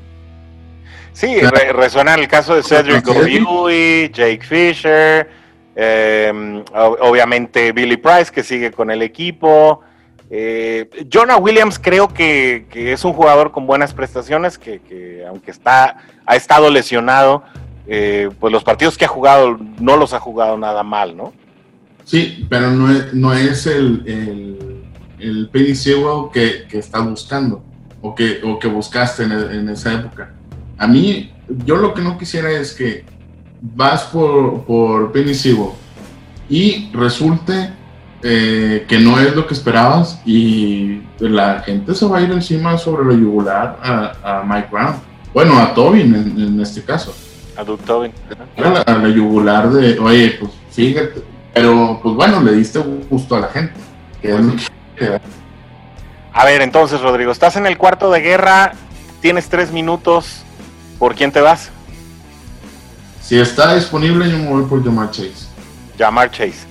Sí, 1.14 1.40
resuena 1.74 2.16
el 2.16 2.28
caso 2.28 2.54
de 2.54 2.64
Cedric 2.64 3.08
O'Leary, 3.08 4.12
Jake 4.14 4.42
Fisher, 4.42 5.39
em, 5.82 6.64
obviamente 6.74 7.72
Billy 7.72 7.98
Price 7.98 8.32
que 8.32 8.44
sigue 8.44 8.72
con 8.72 8.92
el 8.92 9.02
equipo, 9.02 9.82
eh, 10.30 10.90
Jonah 11.12 11.38
Williams 11.38 11.80
creo 11.80 12.08
que, 12.08 12.68
es 12.74 13.04
un 13.04 13.14
jugador 13.14 13.52
con 13.52 13.66
buenas 13.66 13.94
prestaciones, 13.94 14.58
que, 14.58 15.24
aunque 15.28 15.52
está, 15.52 15.98
ha 16.26 16.36
estado 16.36 16.70
lesionado, 16.70 17.44
eh, 17.88 18.30
pues 18.40 18.54
los 18.54 18.64
partidos 18.64 18.98
que 18.98 19.06
ha 19.06 19.08
jugado 19.10 19.58
no 19.80 19.98
los 19.98 20.14
ha 20.14 20.20
jugado 20.20 20.58
nada 20.58 20.84
mal, 20.84 21.18
¿no? 21.18 21.34
Sí, 22.04 22.46
pero 22.50 22.72
no 22.72 22.92
es, 22.92 23.14
no 23.14 23.34
es 23.34 23.66
el, 23.66 24.04
el, 24.06 24.84
el 25.20 25.50
que, 26.32 26.68
que 26.68 26.78
está 26.78 27.00
buscando 27.00 27.64
o 28.02 28.14
que, 28.16 28.42
o 28.44 28.60
que 28.60 28.68
buscaste 28.68 29.24
en, 29.24 29.70
esa 29.70 29.94
época. 29.94 30.34
A 30.78 30.88
mí, 30.88 31.34
yo 31.66 31.76
lo 31.76 31.94
que 31.94 32.02
no 32.02 32.18
quisiera 32.18 32.52
es 32.52 32.74
que 32.74 33.04
vas 33.62 34.04
por, 34.04 34.64
por 34.64 35.12
Penny 35.12 35.34
y 36.50 36.90
resulte 36.94 37.72
eh, 38.22 38.86
que 38.88 39.00
no 39.00 39.20
es 39.20 39.36
lo 39.36 39.48
que 39.48 39.54
esperabas 39.54 40.22
y 40.26 41.02
la 41.20 41.62
gente 41.62 41.96
se 41.96 42.06
va 42.06 42.18
a 42.18 42.22
ir 42.22 42.32
encima 42.32 42.78
sobre 42.78 43.06
la 43.06 43.14
yugular 43.14 43.80
a, 43.82 44.44
Mike 44.46 44.68
Brown. 44.72 44.96
Bueno, 45.34 45.60
a 45.60 45.74
Tobin 45.74 46.16
en, 46.16 46.60
este 46.60 46.84
caso. 46.84 47.16
A 47.56 47.64
Doug 47.64 47.80
Tobin. 47.82 48.12
A 48.58 48.92
la, 48.98 49.10
yugular 49.10 49.70
de, 49.70 50.00
oye, 50.00 50.38
pues 50.40 50.52
fíjate, 50.72 51.22
pero 51.54 52.00
pues 52.02 52.16
bueno, 52.16 52.42
le 52.42 52.54
diste 52.54 52.80
gusto 53.10 53.36
a 53.36 53.42
la 53.42 53.48
gente. 53.48 53.74
A 56.34 56.46
ver, 56.46 56.62
entonces, 56.62 57.02
Rodrigo, 57.02 57.32
estás 57.32 57.56
en 57.56 57.66
el 57.66 57.78
cuarto 57.78 58.12
de 58.12 58.22
guerra, 58.22 58.74
tienes 59.22 59.50
tres 59.50 59.72
minutos, 59.72 60.44
¿por 60.98 61.16
quién 61.16 61.32
te 61.32 61.42
vas? 61.42 61.72
Si 63.30 63.40
está 63.40 63.76
disponible, 63.76 64.30
yo 64.30 64.38
me 64.38 64.50
voy 64.50 64.66
por 64.66 64.84
Jamar 64.84 65.12
Chase. 65.12 65.48
Jamar 65.98 66.30
Chase, 66.32 66.66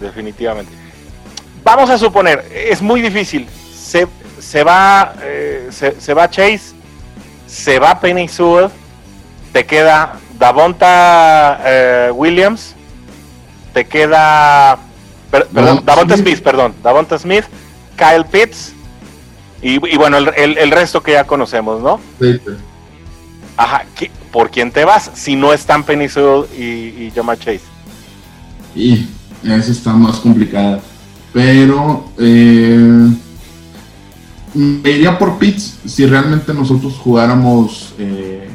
definitivamente 0.00 0.86
vamos 1.66 1.90
a 1.90 1.98
suponer, 1.98 2.48
es 2.54 2.80
muy 2.80 3.02
difícil. 3.02 3.48
Se, 3.74 4.06
se 4.38 4.62
va, 4.62 5.14
eh, 5.20 5.68
se, 5.70 6.14
va 6.14 6.30
Chase, 6.30 6.74
se 7.46 7.78
va 7.78 7.98
Penny 8.00 8.28
Sewell, 8.28 8.68
te 9.52 9.66
queda 9.66 10.18
Davonta 10.38 11.60
eh, 11.64 12.10
Williams, 12.14 12.74
te 13.74 13.84
queda, 13.84 14.78
perdón, 15.30 15.82
Davonta 15.84 16.16
Smith. 16.16 16.40
perdón, 16.40 16.74
Davonta 16.82 17.18
Smith, 17.18 17.44
Kyle 17.96 18.24
Pitts 18.24 18.72
y, 19.60 19.96
bueno, 19.96 20.18
el, 20.18 20.70
resto 20.70 21.02
que 21.02 21.12
ya 21.12 21.24
conocemos, 21.24 21.82
¿no? 21.82 22.00
Sí, 22.20 22.40
Ajá, 23.56 23.86
¿por 24.36 24.50
quién 24.50 24.70
te 24.70 24.84
vas 24.84 25.10
si 25.14 25.34
no 25.34 25.54
están 25.54 25.82
Penny 25.82 26.08
y, 26.58 26.62
y 26.62 27.12
Chase? 27.38 27.62
Y 28.74 29.08
esa 29.42 29.72
está 29.72 29.94
más 29.94 30.16
complicada 30.16 30.78
pero 31.32 32.04
eh, 32.18 33.10
me 34.52 34.90
iría 34.90 35.18
por 35.18 35.38
Pitts 35.38 35.78
si 35.86 36.04
realmente 36.04 36.52
nosotros 36.52 36.98
jugáramos 37.02 37.94
eh, 37.98 38.46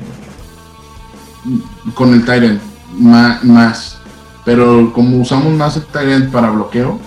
con 1.95 2.13
el 2.13 2.25
Tyrant 2.25 2.61
más, 2.99 3.97
Pero 4.45 4.93
como 4.93 5.17
usamos 5.17 5.51
más 5.53 5.77
el 5.77 5.85
Tyrant 5.85 6.31
para 6.31 6.51
bloqueo 6.51 6.99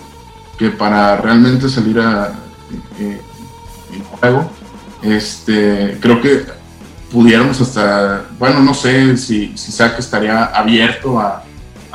que 0.59 0.71
para 0.71 1.17
realmente 1.17 1.69
salir 1.69 2.01
a 2.01 2.33
eh, 2.99 3.21
en 3.93 4.03
juego, 4.03 4.51
este, 5.03 5.97
creo 6.01 6.21
que 6.21 6.64
pudiéramos 7.15 7.61
hasta, 7.61 8.25
bueno, 8.41 8.59
no 8.59 8.75
sé 8.75 9.17
si, 9.17 9.57
si 9.57 9.83
estaría 9.83 10.47
abierto 10.47 11.21
a, 11.21 11.45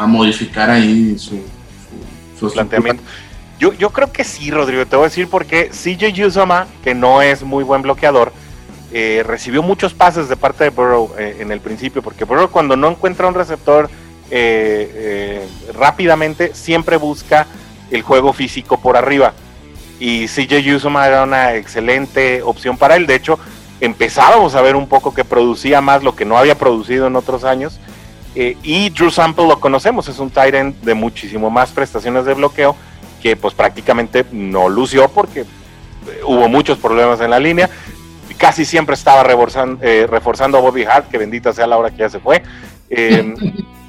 modificar 0.08 0.70
ahí 0.70 1.20
su, 1.20 1.42
su 2.40 2.50
planteamiento. 2.54 3.04
Yo, 3.60 3.74
yo 3.74 3.90
creo 3.90 4.14
que 4.14 4.24
sí, 4.24 4.50
Rodrigo. 4.50 4.86
Te 4.86 4.96
voy 4.96 5.04
a 5.04 5.10
decir 5.10 5.28
porque 5.28 5.72
CJ 5.72 6.26
Uzoma, 6.26 6.68
que 6.86 6.96
no 6.96 7.22
es 7.22 7.44
muy 7.44 7.66
buen 7.66 7.82
bloqueador, 7.82 8.32
eh, 8.94 9.26
recibió 9.28 9.62
muchos 9.62 9.94
pases 9.94 10.30
de 10.30 10.38
parte 10.38 10.64
de 10.64 10.70
Burrow 10.70 11.12
eh, 11.20 11.36
en 11.42 11.52
el 11.52 11.60
principio, 11.60 12.02
porque 12.02 12.24
Burrow 12.24 12.50
cuando 12.50 12.78
no 12.78 12.90
encuentra 12.90 13.28
un 13.28 13.34
receptor 13.34 13.90
eh, 14.32 15.46
rápidamente, 15.74 16.56
siempre 16.56 16.96
busca 16.96 17.46
el 17.92 18.04
juego 18.04 18.32
físico 18.32 18.80
por 18.80 18.96
arriba. 18.96 19.34
Y 20.00 20.28
CJ 20.28 20.76
Uzoma 20.76 21.06
era 21.06 21.24
una 21.24 21.56
excelente 21.56 22.42
opción 22.42 22.78
para 22.78 22.96
él. 22.96 23.06
De 23.06 23.16
hecho, 23.16 23.38
empezábamos 23.82 24.56
a 24.56 24.62
ver 24.62 24.76
un 24.76 24.88
poco 24.88 25.14
que 25.14 25.26
producía 25.26 25.82
más 25.82 26.04
lo 26.04 26.16
que 26.16 26.26
no 26.26 26.38
había 26.38 26.56
producido 26.56 27.08
en 27.08 27.16
otros 27.16 27.44
años. 27.44 27.80
y 28.36 28.90
Drew 28.92 29.10
Sample 29.10 29.48
lo 29.48 29.60
conocemos, 29.60 30.08
es 30.08 30.20
un 30.20 30.30
tight 30.30 30.54
end 30.54 30.82
de 30.82 30.94
muchísimo 30.94 31.50
más 31.50 31.72
prestaciones 31.72 32.26
de 32.26 32.34
bloqueo 32.34 32.76
que 33.22 33.36
pues 33.36 33.54
prácticamente 33.54 34.26
no 34.32 34.70
lució 34.70 35.10
porque 35.10 35.46
hubo 36.26 36.48
muchos 36.48 36.78
problemas 36.78 37.22
en 37.22 37.30
la 37.30 37.40
línea. 37.40 37.70
Casi 38.38 38.64
siempre 38.64 38.96
estaba 38.96 39.22
eh, 39.82 40.08
reforzando 40.10 40.58
a 40.58 40.62
Bobby 40.62 40.84
Hart, 40.86 41.10
que 41.10 41.18
bendita 41.18 41.52
sea 41.52 41.68
la 41.68 41.78
hora 41.78 41.92
que 41.92 41.98
ya 41.98 42.10
se 42.10 42.20
fue. 42.20 42.42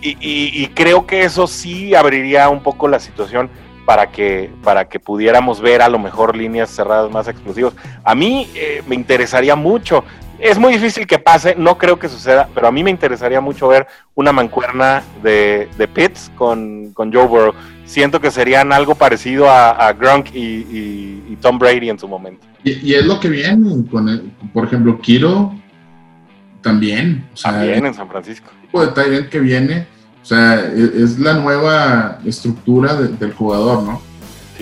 Y, 0.02 0.66
creo 0.68 1.06
que 1.06 1.24
eso 1.24 1.46
sí 1.46 1.94
abriría 1.94 2.48
un 2.48 2.62
poco 2.62 2.88
la 2.88 2.98
situación 2.98 3.50
para 3.90 4.06
que, 4.06 4.48
para 4.62 4.84
que 4.88 5.00
pudiéramos 5.00 5.60
ver 5.60 5.82
a 5.82 5.88
lo 5.88 5.98
mejor 5.98 6.36
líneas 6.36 6.70
cerradas 6.70 7.10
más 7.10 7.26
explosivas. 7.26 7.72
A 8.04 8.14
mí 8.14 8.46
eh, 8.54 8.84
me 8.86 8.94
interesaría 8.94 9.56
mucho 9.56 10.04
es 10.38 10.60
muy 10.60 10.74
difícil 10.74 11.08
que 11.08 11.18
pase, 11.18 11.56
no 11.58 11.76
creo 11.76 11.98
que 11.98 12.08
suceda, 12.08 12.48
pero 12.54 12.68
a 12.68 12.70
mí 12.70 12.84
me 12.84 12.90
interesaría 12.90 13.40
mucho 13.40 13.66
ver 13.66 13.88
una 14.14 14.30
mancuerna 14.30 15.02
de, 15.24 15.68
de 15.76 15.88
Pitts 15.88 16.30
con, 16.36 16.92
con, 16.92 17.12
Joe 17.12 17.26
Burrow. 17.26 17.52
Siento 17.84 18.20
que 18.20 18.30
serían 18.30 18.72
algo 18.72 18.94
parecido 18.94 19.50
a, 19.50 19.70
a 19.70 19.92
Gronk 19.92 20.28
y, 20.32 21.36
Tom 21.40 21.58
Brady 21.58 21.90
en 21.90 21.98
su 21.98 22.06
momento. 22.06 22.46
Y, 22.62 22.94
es 22.94 23.04
lo 23.04 23.18
que 23.18 23.28
viene 23.28 23.84
con, 23.90 24.32
por 24.52 24.66
ejemplo, 24.66 25.00
Kiro 25.00 25.52
también. 26.62 27.26
también 27.42 27.84
en 27.86 27.94
San 27.94 28.08
Francisco. 28.08 28.50
El 28.54 28.68
tipo 28.68 28.86
de 28.86 29.28
que 29.28 29.40
viene, 29.40 29.88
o 29.99 29.99
sea, 30.30 30.60
e, 30.60 31.02
es, 31.02 31.18
la 31.18 31.34
nueva 31.34 32.18
estructura 32.24 32.94
del 32.94 33.32
jugador, 33.34 33.82
¿no? 33.82 34.02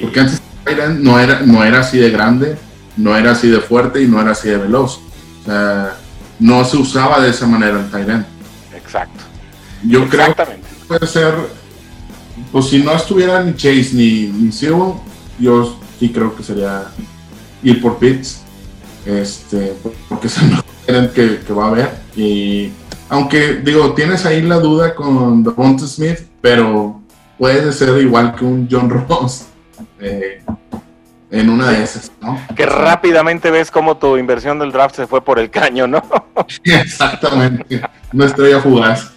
Porque 0.00 0.20
antes 0.20 0.42
no 0.98 1.18
era, 1.18 1.40
no 1.40 1.64
era 1.64 1.80
así 1.80 1.98
de 1.98 2.10
grande, 2.10 2.56
no 2.96 3.16
era 3.16 3.32
así 3.32 3.48
de 3.48 3.60
fuerte 3.60 4.02
y 4.02 4.06
no 4.06 4.20
era 4.20 4.32
así 4.32 4.48
de 4.48 4.58
veloz 4.58 5.00
no 6.38 6.64
se 6.64 6.76
usaba 6.76 7.20
de 7.20 7.30
esa 7.30 7.46
manera 7.46 7.80
el 7.80 7.90
Tyrant. 7.90 8.26
Exacto. 8.74 9.24
Yo 9.84 10.08
creo 10.08 10.34
que 10.34 10.44
puede 10.86 11.06
ser, 11.06 11.34
pues 12.52 12.66
si 12.66 12.82
no 12.82 12.92
estuviera 12.92 13.42
ni 13.42 13.54
Chase 13.54 13.90
ni, 13.92 14.26
ni 14.26 14.50
yo 15.38 15.78
sí 15.98 16.08
creo 16.10 16.34
que 16.34 16.42
sería 16.42 16.84
ir 17.62 17.80
por 17.80 17.98
Pitts, 17.98 18.42
este, 19.04 19.74
porque 20.08 20.26
es 20.26 20.38
el 20.38 20.48
mejor 20.48 21.10
que, 21.12 21.40
que 21.46 21.52
va 21.52 21.66
a 21.66 21.68
haber. 21.68 21.90
Y 22.16 22.72
aunque 23.08 23.54
digo, 23.54 23.94
tienes 23.94 24.24
ahí 24.26 24.42
la 24.42 24.56
duda 24.56 24.94
con 24.94 25.42
Devonta 25.42 25.86
Smith, 25.86 26.20
pero 26.40 27.00
puede 27.38 27.72
ser 27.72 28.00
igual 28.02 28.34
que 28.34 28.44
un 28.44 28.68
John 28.70 28.90
Ross. 29.08 29.46
Eh, 30.00 30.42
en 31.30 31.50
una 31.50 31.70
de 31.70 31.82
esas, 31.82 32.10
¿no? 32.22 32.40
Que 32.56 32.64
rápidamente 32.64 33.50
ves 33.50 33.70
cómo 33.70 33.98
tu 33.98 34.16
inversión 34.16 34.58
del 34.58 34.72
draft 34.72 34.96
se 34.96 35.06
fue 35.06 35.22
por 35.22 35.38
el 35.38 35.50
caño, 35.50 35.86
¿no? 35.86 36.02
Exactamente, 36.64 37.82
no 38.12 38.24
estrella 38.24 38.60
fugaz. 38.60 39.12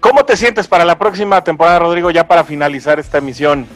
¿Cómo 0.00 0.24
te 0.24 0.36
sientes 0.36 0.66
para 0.66 0.84
la 0.84 0.98
próxima 0.98 1.42
temporada, 1.44 1.80
Rodrigo, 1.80 2.10
ya 2.10 2.26
para 2.26 2.44
finalizar 2.44 2.98
esta 2.98 3.18
emisión? 3.18 3.66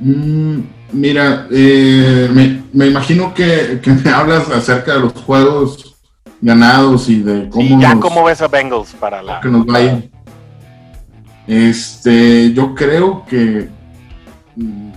Mm, 0.00 0.60
mira, 0.92 1.46
eh, 1.50 2.62
me, 2.72 2.86
imagino 2.86 3.34
que, 3.34 3.80
me 4.04 4.10
hablas 4.10 4.48
acerca 4.50 4.94
de 4.94 5.00
los 5.00 5.12
juegos 5.14 5.87
ganados 6.40 7.08
y 7.08 7.22
de 7.22 7.48
cómo... 7.48 7.80
ya 7.80 7.98
cómo 7.98 8.24
ves 8.24 8.40
a 8.42 8.48
Bengals 8.48 8.92
para 8.94 9.22
la... 9.22 9.40
Que 9.40 9.48
nos 9.48 9.66
Este, 11.46 12.52
yo 12.52 12.74
creo 12.74 13.24
que 13.26 13.68
mm, 14.56 14.90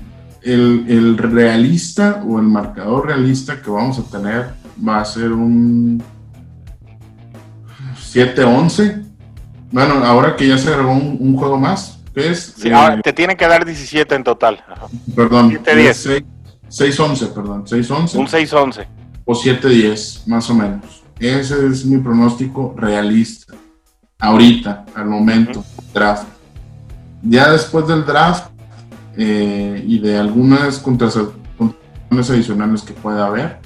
el, 0.44 0.86
el, 0.88 1.18
realista 1.18 2.24
o 2.28 2.40
el 2.40 2.46
marcador 2.46 3.08
realista 3.08 3.62
que 3.62 3.70
vamos 3.70 4.00
a 4.00 4.04
tener 4.04 4.54
va 4.88 5.02
a 5.02 5.06
ser 5.06 5.32
un 5.32 6.04
7-11. 8.14 9.06
Bueno, 9.72 10.04
ahora 10.04 10.36
que 10.36 10.48
ya 10.48 10.58
se 10.58 10.70
agregó 10.70 10.92
un, 10.92 11.36
juego 11.38 11.58
más, 11.58 12.00
¿qué 12.14 12.32
es? 12.32 12.54
Sí, 12.58 12.72
ahora 12.72 13.02
te 13.02 13.14
tienen 13.14 13.38
que 13.38 13.48
dar 13.48 13.66
17 13.66 14.16
en 14.16 14.24
total. 14.24 14.62
Perdón, 15.16 15.52
6-11, 15.64 17.34
perdón, 17.34 17.66
6-11. 17.66 18.16
Un 18.16 18.28
6-11. 18.28 18.88
O 19.24 19.34
7-10, 19.34 20.28
más 20.28 20.50
o 20.50 20.56
menos. 20.56 21.01
Ese 21.22 21.68
es 21.68 21.86
mi 21.86 22.00
pronóstico 22.00 22.74
realista. 22.76 23.54
Ahorita, 24.18 24.86
al 24.96 25.06
momento, 25.06 25.64
draft. 25.94 26.28
Ya 27.22 27.52
después 27.52 27.88
del 27.88 28.04
draft 28.04 28.50
eh, 29.16 29.84
y 29.88 30.00
de 30.00 30.18
algunas 30.18 30.80
contrataciones 30.80 31.36
adicionales 32.28 32.82
que 32.82 32.94
pueda 32.94 33.28
haber, 33.28 33.60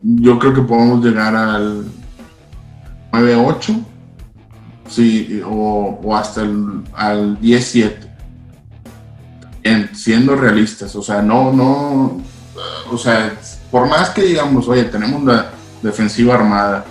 yo 0.00 0.38
creo 0.38 0.54
que 0.54 0.62
podemos 0.62 1.04
llegar 1.04 1.36
al 1.36 1.84
9-8 3.12 3.84
sí, 4.88 5.42
o, 5.46 6.16
hasta 6.16 6.40
el 6.40 6.82
al 6.94 7.38
10-7. 7.38 8.08
Siendo 9.92 10.36
realistas, 10.36 10.96
o 10.96 11.02
sea, 11.02 11.20
no, 11.20 11.52
no, 11.52 12.22
o 12.90 12.96
sea, 12.96 13.38
por 13.70 13.86
más 13.88 14.08
que 14.08 14.22
digamos, 14.22 14.66
oye, 14.68 14.84
tenemos 14.84 15.22
la 15.22 15.50
defensiva 15.82 16.34
armada, 16.34 16.84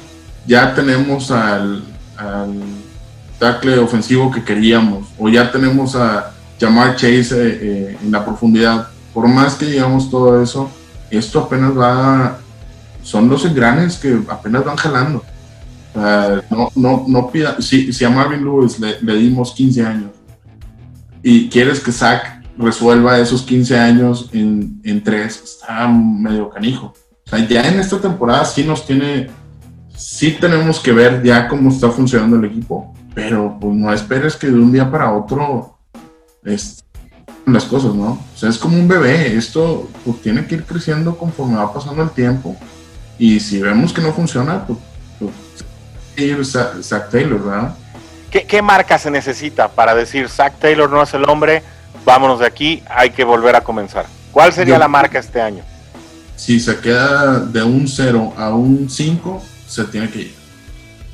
ya 0.45 0.73
tenemos 0.73 1.31
al, 1.31 1.83
al 2.17 2.61
tackle 3.37 3.79
ofensivo 3.79 4.31
que 4.31 4.43
queríamos, 4.43 5.07
o 5.17 5.29
ya 5.29 5.51
tenemos 5.51 5.95
a 5.95 6.31
Jamar 6.59 6.95
Chase 6.95 7.35
eh, 7.35 7.59
eh, 7.61 7.97
en 8.01 8.11
la 8.11 8.23
profundidad, 8.25 8.87
por 9.13 9.27
más 9.27 9.55
que 9.55 9.65
digamos 9.65 10.09
todo 10.09 10.41
eso, 10.41 10.69
esto 11.09 11.39
apenas 11.39 11.77
va, 11.77 12.39
son 13.01 13.29
los 13.29 13.45
engranes 13.45 13.97
que 13.97 14.19
apenas 14.29 14.65
van 14.65 14.75
jalando. 14.77 15.23
no, 16.49 16.71
no, 16.75 17.05
no 17.07 17.31
pida, 17.31 17.61
si, 17.61 17.91
si, 17.91 18.05
a 18.05 18.09
Marvin 18.09 18.43
Lewis 18.43 18.79
le, 18.79 19.15
dimos 19.15 19.53
15 19.53 19.85
años 19.85 20.11
y 21.23 21.49
quieres 21.49 21.79
que 21.79 21.91
Zach 21.91 22.41
resuelva 22.57 23.19
esos 23.19 23.41
15 23.43 23.77
años 23.77 24.29
en, 24.33 24.81
en 24.83 25.03
tres, 25.03 25.41
está 25.43 25.87
medio 25.87 26.49
canijo. 26.49 26.93
O 27.29 27.37
sea, 27.37 27.47
ya 27.47 27.67
en 27.67 27.79
esta 27.79 27.99
temporada 27.99 28.43
sí 28.43 28.63
nos 28.63 28.85
tiene, 28.85 29.29
sí 29.95 30.31
tenemos 30.39 30.79
que 30.79 30.91
ver 30.91 31.21
ya 31.21 31.47
cómo 31.47 31.69
está 31.69 31.89
funcionando 31.91 32.37
el 32.37 32.45
equipo, 32.45 32.95
pero 33.13 33.57
pues 33.61 33.75
no 33.75 33.93
esperes 33.93 34.35
que 34.35 34.47
de 34.47 34.53
un 34.53 34.71
día 34.71 34.89
para 34.89 35.13
otro 35.13 35.77
es, 36.43 36.83
las 37.45 37.65
cosas, 37.65 37.93
¿no? 37.93 38.13
O 38.33 38.37
sea, 38.37 38.49
es 38.49 38.57
como 38.57 38.77
un 38.77 38.87
bebé, 38.87 39.35
esto 39.37 39.89
pues, 40.03 40.21
tiene 40.21 40.45
que 40.47 40.55
ir 40.55 40.65
creciendo 40.65 41.17
conforme 41.17 41.57
va 41.57 41.71
pasando 41.71 42.01
el 42.01 42.09
tiempo 42.09 42.55
y 43.19 43.39
si 43.39 43.61
vemos 43.61 43.93
que 43.93 44.01
no 44.01 44.11
funciona, 44.11 44.65
pues, 44.65 44.79
pues 45.19 46.51
Zach 46.81 47.09
Taylor, 47.11 47.43
¿verdad? 47.43 47.75
¿Qué, 48.31 48.43
¿Qué 48.45 48.61
marca 48.61 48.97
se 48.97 49.11
necesita 49.11 49.67
para 49.67 49.93
decir 49.93 50.29
Zach 50.29 50.53
Taylor 50.59 50.89
no 50.89 51.03
es 51.03 51.13
el 51.13 51.29
hombre, 51.29 51.61
vámonos 52.05 52.39
de 52.39 52.47
aquí, 52.47 52.83
hay 52.89 53.11
que 53.11 53.23
volver 53.23 53.55
a 53.55 53.61
comenzar? 53.61 54.05
¿Cuál 54.31 54.51
sería 54.51 54.79
la 54.79 54.87
marca 54.87 55.19
este 55.19 55.41
año? 55.41 55.63
Si 56.39 56.57
se 56.61 56.79
queda 56.79 57.41
de 57.41 57.61
un 57.61 57.85
0 57.85 58.33
a 58.37 58.55
un 58.55 58.89
5, 58.89 59.43
se 59.67 59.83
tiene 59.83 60.09
que 60.09 60.21
ir. 60.21 60.33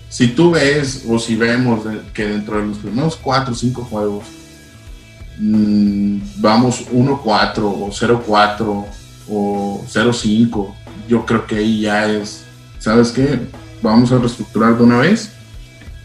Si 0.08 0.28
tú 0.28 0.52
ves 0.52 1.04
o 1.10 1.18
si 1.18 1.36
vemos 1.36 1.82
que 2.14 2.28
dentro 2.28 2.62
de 2.62 2.68
los 2.68 2.78
primeros 2.78 3.16
4 3.16 3.52
o 3.52 3.58
5 3.58 3.84
juegos 3.86 4.26
mmm, 5.40 6.20
vamos 6.38 6.86
1-4 6.92 7.58
o 7.58 7.90
0-4 7.90 8.86
o 9.28 9.84
0-5, 9.92 10.74
yo 11.10 11.26
creo 11.26 11.48
que 11.48 11.56
ahí 11.56 11.82
ya 11.82 12.06
es, 12.06 12.44
¿sabes 12.78 13.12
qué? 13.12 13.40
Vamos 13.82 14.12
a 14.12 14.20
reestructurar 14.20 14.78
de 14.78 14.84
una 14.84 15.00
vez 15.00 15.32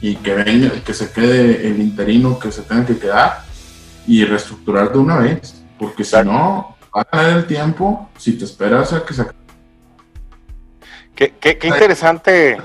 y 0.01 0.17
que 0.17 0.33
venga, 0.33 0.71
que 0.83 0.95
se 0.95 1.11
quede 1.11 1.69
el 1.69 1.79
interino 1.79 2.39
que 2.39 2.51
se 2.51 2.63
tenga 2.63 2.87
que 2.87 2.99
quedar 2.99 3.45
y 4.07 4.25
reestructurar 4.25 4.91
de 4.95 4.99
una 4.99 5.19
vez, 5.19 5.57
porque 5.79 6.05
si 6.05 6.17
no, 6.25 6.75
va 6.97 7.03
a 7.03 7.05
tener 7.05 7.37
el 7.37 7.47
tiempo 7.47 8.09
si 8.17 8.39
te 8.39 8.45
esperas 8.45 8.93
a 8.93 9.05
que 9.05 9.15
se 9.15 9.27
Qué, 11.15 11.35
qué, 11.39 11.59
qué 11.59 11.69
interesante. 11.69 12.57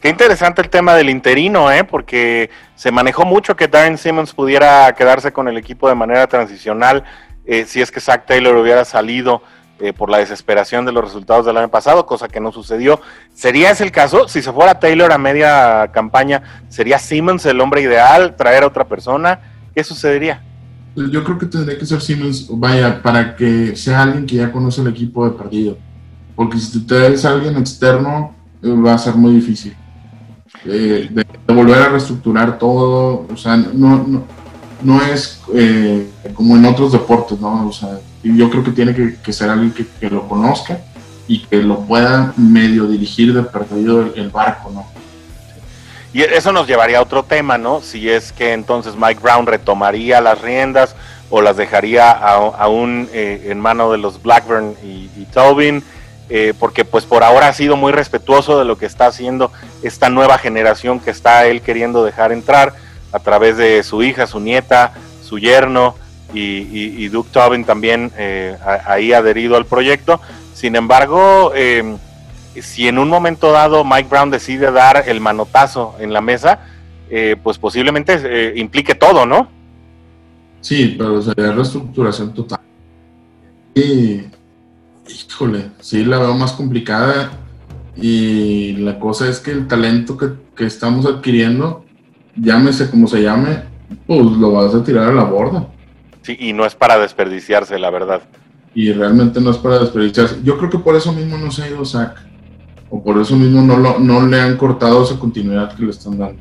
Qué 0.00 0.10
interesante 0.10 0.60
el 0.60 0.68
tema 0.68 0.94
del 0.94 1.08
interino, 1.08 1.72
¿eh? 1.72 1.82
porque 1.82 2.50
se 2.76 2.92
manejó 2.92 3.24
mucho 3.24 3.56
que 3.56 3.68
Darren 3.68 3.96
Simmons 3.96 4.34
pudiera 4.34 4.92
quedarse 4.92 5.32
con 5.32 5.48
el 5.48 5.56
equipo 5.56 5.88
de 5.88 5.94
manera 5.94 6.26
transicional 6.26 7.04
eh, 7.46 7.64
si 7.66 7.80
es 7.80 7.90
que 7.90 8.00
Zach 8.00 8.26
Taylor 8.26 8.54
hubiera 8.56 8.84
salido 8.84 9.42
eh, 9.80 9.92
por 9.92 10.10
la 10.10 10.18
desesperación 10.18 10.84
de 10.84 10.92
los 10.92 11.02
resultados 11.02 11.46
del 11.46 11.56
año 11.56 11.70
pasado, 11.70 12.06
cosa 12.06 12.28
que 12.28 12.38
no 12.38 12.52
sucedió. 12.52 13.00
¿Sería 13.32 13.70
ese 13.70 13.84
el 13.84 13.92
caso? 13.92 14.28
Si 14.28 14.42
se 14.42 14.52
fuera 14.52 14.78
Taylor 14.78 15.10
a 15.10 15.18
media 15.18 15.90
campaña, 15.92 16.42
¿sería 16.68 16.98
Simmons 16.98 17.44
el 17.46 17.60
hombre 17.60 17.80
ideal? 17.80 18.36
¿Traer 18.36 18.62
a 18.62 18.66
otra 18.66 18.84
persona? 18.84 19.40
¿Qué 19.74 19.82
sucedería? 19.82 20.42
Yo 20.96 21.24
creo 21.24 21.38
que 21.38 21.46
tendría 21.46 21.78
que 21.78 21.86
ser 21.86 22.00
Simmons, 22.00 22.46
vaya, 22.50 23.02
para 23.02 23.34
que 23.34 23.74
sea 23.74 24.02
alguien 24.02 24.26
que 24.26 24.36
ya 24.36 24.52
conoce 24.52 24.80
el 24.80 24.88
equipo 24.88 25.24
de 25.24 25.32
partido. 25.32 25.76
Porque 26.36 26.58
si 26.58 26.72
tú 26.72 26.86
traes 26.86 27.24
alguien 27.24 27.56
externo, 27.56 28.34
va 28.62 28.94
a 28.94 28.98
ser 28.98 29.14
muy 29.14 29.34
difícil. 29.34 29.74
Eh, 30.64 31.08
de, 31.10 31.24
volver 31.52 31.82
a 31.82 31.88
reestructurar 31.88 32.58
todo, 32.58 33.26
o 33.30 33.36
sea, 33.36 33.56
no, 33.56 34.04
no, 34.06 34.24
no 34.82 35.02
es 35.02 35.40
eh, 35.52 36.08
como 36.32 36.56
en 36.56 36.64
otros 36.64 36.92
deportes, 36.92 37.38
¿no? 37.40 37.68
O 37.68 37.72
sea, 37.72 37.98
yo 38.22 38.48
creo 38.50 38.64
que 38.64 38.70
tiene 38.70 38.94
que, 38.94 39.32
ser 39.32 39.50
alguien 39.50 39.72
que, 39.72 39.86
que, 39.86 40.08
lo 40.08 40.26
conozca 40.28 40.80
y 41.26 41.40
que 41.40 41.62
lo 41.62 41.80
pueda 41.80 42.32
medio 42.36 42.86
dirigir 42.86 43.34
de 43.34 43.42
perdido 43.42 44.12
el 44.14 44.30
barco, 44.30 44.70
¿no? 44.72 44.93
Y 46.14 46.22
eso 46.22 46.52
nos 46.52 46.68
llevaría 46.68 46.98
a 46.98 47.02
otro 47.02 47.24
tema, 47.24 47.58
¿no? 47.58 47.80
Si 47.80 48.08
es 48.08 48.30
que 48.30 48.52
entonces 48.52 48.94
Mike 48.96 49.20
Brown 49.20 49.46
retomaría 49.46 50.20
las 50.20 50.40
riendas 50.40 50.94
o 51.28 51.42
las 51.42 51.56
dejaría 51.56 52.12
aún 52.12 53.08
eh, 53.12 53.48
en 53.48 53.58
mano 53.58 53.90
de 53.90 53.98
los 53.98 54.22
Blackburn 54.22 54.76
y, 54.84 55.08
Tobin, 55.32 55.82
eh, 56.28 56.54
porque 56.60 56.84
pues 56.84 57.04
por 57.04 57.24
ahora 57.24 57.48
ha 57.48 57.52
sido 57.52 57.76
muy 57.76 57.90
respetuoso 57.90 58.60
de 58.60 58.64
lo 58.64 58.78
que 58.78 58.86
está 58.86 59.06
haciendo 59.06 59.50
esta 59.82 60.08
nueva 60.08 60.38
generación 60.38 61.00
que 61.00 61.10
está 61.10 61.46
él 61.46 61.60
queriendo 61.62 62.04
dejar 62.04 62.30
entrar 62.30 62.74
a 63.10 63.18
través 63.18 63.56
de 63.56 63.82
su 63.82 64.04
hija, 64.04 64.28
su 64.28 64.38
nieta, 64.38 64.92
su 65.20 65.40
yerno 65.40 65.96
y, 66.32 67.08
Duke 67.08 67.30
Tobin 67.32 67.64
también 67.64 68.12
eh, 68.16 68.56
ahí 68.86 69.12
adherido 69.12 69.56
al 69.56 69.66
proyecto. 69.66 70.20
Sin 70.54 70.76
embargo, 70.76 71.52
eh, 71.54 71.96
si 72.62 72.88
en 72.88 72.98
un 72.98 73.08
momento 73.08 73.52
dado 73.52 73.84
Mike 73.84 74.08
Brown 74.08 74.30
decide 74.30 74.70
dar 74.70 75.04
el 75.06 75.20
manotazo 75.20 75.94
en 75.98 76.12
la 76.12 76.20
mesa, 76.20 76.60
eh, 77.10 77.36
pues 77.42 77.58
posiblemente 77.58 78.18
eh, 78.24 78.54
implique 78.56 78.94
todo, 78.94 79.26
¿no? 79.26 79.48
Sí, 80.60 80.94
pero 80.96 81.20
sería 81.20 81.52
reestructuración 81.52 82.32
total. 82.32 82.60
Y, 83.74 84.22
híjole, 85.08 85.70
sí 85.80 86.04
la 86.04 86.18
veo 86.18 86.34
más 86.34 86.52
complicada 86.52 87.32
y 87.96 88.72
la 88.76 88.98
cosa 88.98 89.28
es 89.28 89.40
que 89.40 89.50
el 89.50 89.66
talento 89.66 90.16
que, 90.16 90.30
que 90.56 90.64
estamos 90.64 91.06
adquiriendo, 91.06 91.84
llámese 92.36 92.90
como 92.90 93.06
se 93.06 93.22
llame, 93.22 93.64
pues 94.06 94.20
lo 94.20 94.52
vas 94.52 94.74
a 94.74 94.82
tirar 94.82 95.08
a 95.08 95.12
la 95.12 95.24
borda. 95.24 95.68
Sí, 96.22 96.36
y 96.40 96.52
no 96.52 96.64
es 96.64 96.74
para 96.74 96.98
desperdiciarse, 96.98 97.78
la 97.78 97.90
verdad. 97.90 98.22
Y 98.74 98.92
realmente 98.92 99.40
no 99.40 99.50
es 99.50 99.58
para 99.58 99.78
desperdiciarse. 99.78 100.40
Yo 100.42 100.56
creo 100.56 100.70
que 100.70 100.78
por 100.78 100.96
eso 100.96 101.12
mismo 101.12 101.36
no 101.36 101.50
se 101.50 101.62
ha 101.62 101.68
ido 101.68 101.84
Zach 101.84 102.16
o 102.94 103.02
por 103.02 103.20
eso 103.20 103.34
mismo 103.34 103.60
no, 103.60 103.76
lo, 103.76 103.98
no 103.98 104.24
le 104.24 104.40
han 104.40 104.56
cortado 104.56 105.02
esa 105.02 105.18
continuidad 105.18 105.74
que 105.74 105.82
le 105.82 105.90
están 105.90 106.16
dando. 106.16 106.40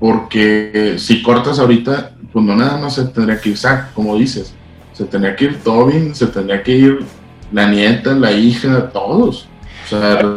Porque 0.00 0.96
si 0.98 1.22
cortas 1.22 1.60
ahorita, 1.60 2.10
pues 2.32 2.44
no 2.44 2.56
nada 2.56 2.76
más 2.76 2.96
se 2.96 3.04
tendría 3.04 3.40
que 3.40 3.50
ir 3.50 3.56
Zach, 3.56 3.92
como 3.94 4.16
dices. 4.16 4.52
Se 4.92 5.04
tendría 5.04 5.36
que 5.36 5.44
ir 5.44 5.60
Tobin, 5.62 6.12
se 6.12 6.26
tendría 6.26 6.60
que 6.60 6.72
ir 6.72 7.04
la 7.52 7.70
nieta, 7.70 8.14
la 8.14 8.32
hija, 8.32 8.90
todos. 8.90 9.46
O 9.84 9.88
sea, 9.88 10.34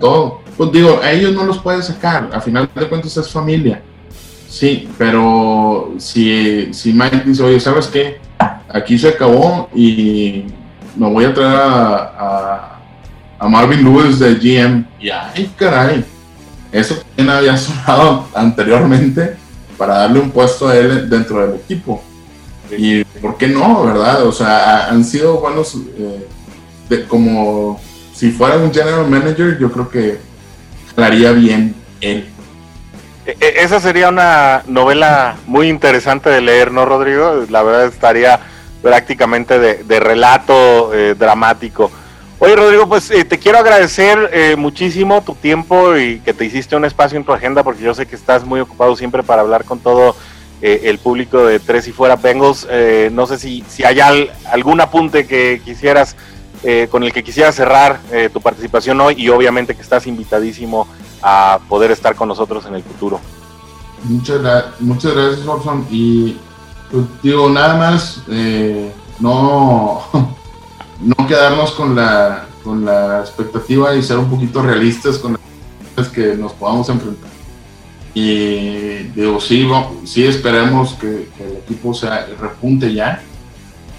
todo. 0.00 0.40
Pues 0.56 0.72
digo, 0.72 1.00
a 1.02 1.12
ellos 1.12 1.34
no 1.34 1.44
los 1.44 1.58
puedes 1.58 1.84
sacar. 1.84 2.30
A 2.32 2.40
final 2.40 2.66
de 2.74 2.88
cuentas 2.88 3.14
es 3.18 3.28
familia. 3.28 3.82
Sí, 4.48 4.88
pero 4.96 5.92
si, 5.98 6.72
si 6.72 6.94
Mike 6.94 7.24
dice, 7.26 7.42
oye, 7.42 7.60
¿sabes 7.60 7.88
qué? 7.88 8.20
Aquí 8.70 8.98
se 8.98 9.08
acabó 9.08 9.68
y 9.74 10.44
me 10.96 11.10
voy 11.10 11.26
a 11.26 11.34
traer 11.34 11.56
a 11.56 12.69
a 12.69 12.69
Marvin 13.48 13.82
Lewis 13.82 14.18
de 14.18 14.34
GM. 14.34 14.86
Y 15.00 15.10
ay, 15.10 15.50
caray, 15.56 16.04
eso 16.72 16.96
también 16.96 17.30
había 17.30 17.56
sonado 17.56 18.28
anteriormente 18.34 19.36
para 19.76 19.98
darle 19.98 20.20
un 20.20 20.30
puesto 20.30 20.68
a 20.68 20.76
él 20.76 21.08
dentro 21.08 21.46
del 21.46 21.60
equipo. 21.60 22.02
Y 22.76 23.02
por 23.04 23.36
qué 23.36 23.48
no, 23.48 23.84
¿verdad? 23.84 24.24
O 24.26 24.32
sea, 24.32 24.86
han 24.88 25.04
sido 25.04 25.40
buenos, 25.40 25.76
eh, 25.98 27.06
como 27.08 27.80
si 28.14 28.30
fuera 28.30 28.58
un 28.58 28.72
general 28.72 29.08
manager, 29.08 29.58
yo 29.58 29.72
creo 29.72 29.88
que 29.88 30.18
haría 30.96 31.32
bien 31.32 31.74
él. 32.00 32.28
E, 33.26 33.36
e, 33.40 33.62
esa 33.62 33.80
sería 33.80 34.08
una 34.08 34.62
novela 34.66 35.36
muy 35.46 35.68
interesante 35.68 36.30
de 36.30 36.40
leer, 36.40 36.72
¿no, 36.72 36.84
Rodrigo? 36.84 37.46
La 37.48 37.62
verdad 37.62 37.86
estaría 37.86 38.40
prácticamente 38.82 39.58
de, 39.58 40.00
relato 40.00 40.94
eh, 40.94 41.14
dramático. 41.18 41.90
Oye, 42.40 42.56
Rodrigo, 42.56 42.88
pues 42.88 43.10
eh, 43.10 43.24
te 43.24 43.38
quiero 43.38 43.58
agradecer 43.58 44.30
eh, 44.32 44.56
muchísimo 44.56 45.22
tu 45.22 45.34
tiempo 45.34 45.96
y 45.96 46.20
que 46.20 46.32
te 46.32 46.44
hiciste 46.44 46.74
un 46.74 46.84
espacio 46.84 47.18
en 47.18 47.24
tu 47.24 47.32
agenda, 47.32 47.62
porque 47.62 47.82
yo 47.82 47.94
sé 47.94 48.06
que 48.06 48.16
estás 48.16 48.44
muy 48.44 48.60
ocupado 48.60 48.96
siempre 48.96 49.22
para 49.22 49.42
hablar 49.42 49.64
con 49.64 49.78
todo 49.78 50.16
el 50.62 50.98
público 50.98 51.46
de 51.46 51.58
Tres 51.58 51.88
y 51.88 51.92
Fuera 51.92 52.16
Bengals. 52.16 52.68
no 53.12 53.26
sé 53.26 53.38
si, 53.38 53.64
si 53.66 53.82
hay 53.82 53.98
algún 54.50 54.78
apunte 54.82 55.26
que 55.26 55.62
quisieras, 55.64 56.16
con 56.90 57.02
el 57.02 57.14
que 57.14 57.24
quisieras 57.24 57.54
cerrar 57.54 57.98
tu 58.30 58.42
participación 58.42 59.00
hoy 59.00 59.14
y 59.16 59.30
obviamente 59.30 59.74
que 59.74 59.80
estás 59.80 60.06
invitadísimo 60.06 60.86
a 61.22 61.60
poder 61.66 61.90
estar 61.92 62.14
con 62.14 62.28
nosotros 62.28 62.66
en 62.66 62.74
el 62.74 62.82
futuro. 62.82 63.20
Muchas, 64.04 64.40
muchas 64.80 65.14
gracias, 65.14 65.46
Orson. 65.46 65.86
Y 65.90 66.36
pues, 66.90 67.04
digo, 67.22 67.48
nada 67.50 67.76
más, 67.76 68.22
eh, 68.28 68.92
no, 69.18 70.02
no 71.00 71.26
quedarnos 71.26 71.72
con 71.72 71.94
la, 71.94 72.46
con 72.62 72.84
la 72.84 73.20
expectativa 73.20 73.94
y 73.94 74.02
ser 74.02 74.18
un 74.18 74.30
poquito 74.30 74.62
realistas 74.62 75.18
con 75.18 75.38
las 75.96 76.08
que 76.08 76.34
nos 76.36 76.52
podamos 76.52 76.88
enfrentar. 76.88 77.30
Y 78.14 79.04
digo, 79.14 79.40
sí, 79.40 79.68
sí 80.04 80.26
esperemos 80.26 80.94
que, 80.94 81.28
el 81.38 81.56
equipo 81.58 81.94
sea, 81.94 82.26
repunte 82.38 82.92
ya, 82.92 83.22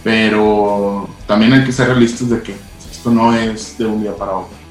pero 0.04 1.08
también 1.28 1.54
hay 1.54 1.64
que 1.64 1.72
ser 1.72 1.88
realistas 1.88 2.30
de 2.30 2.42
que 2.42 2.56
esto 2.92 3.10
no 3.10 3.34
es 3.36 3.78
de 3.78 3.86
un 3.86 4.02
día 4.02 4.16
para 4.16 4.34
otro. 4.34 4.62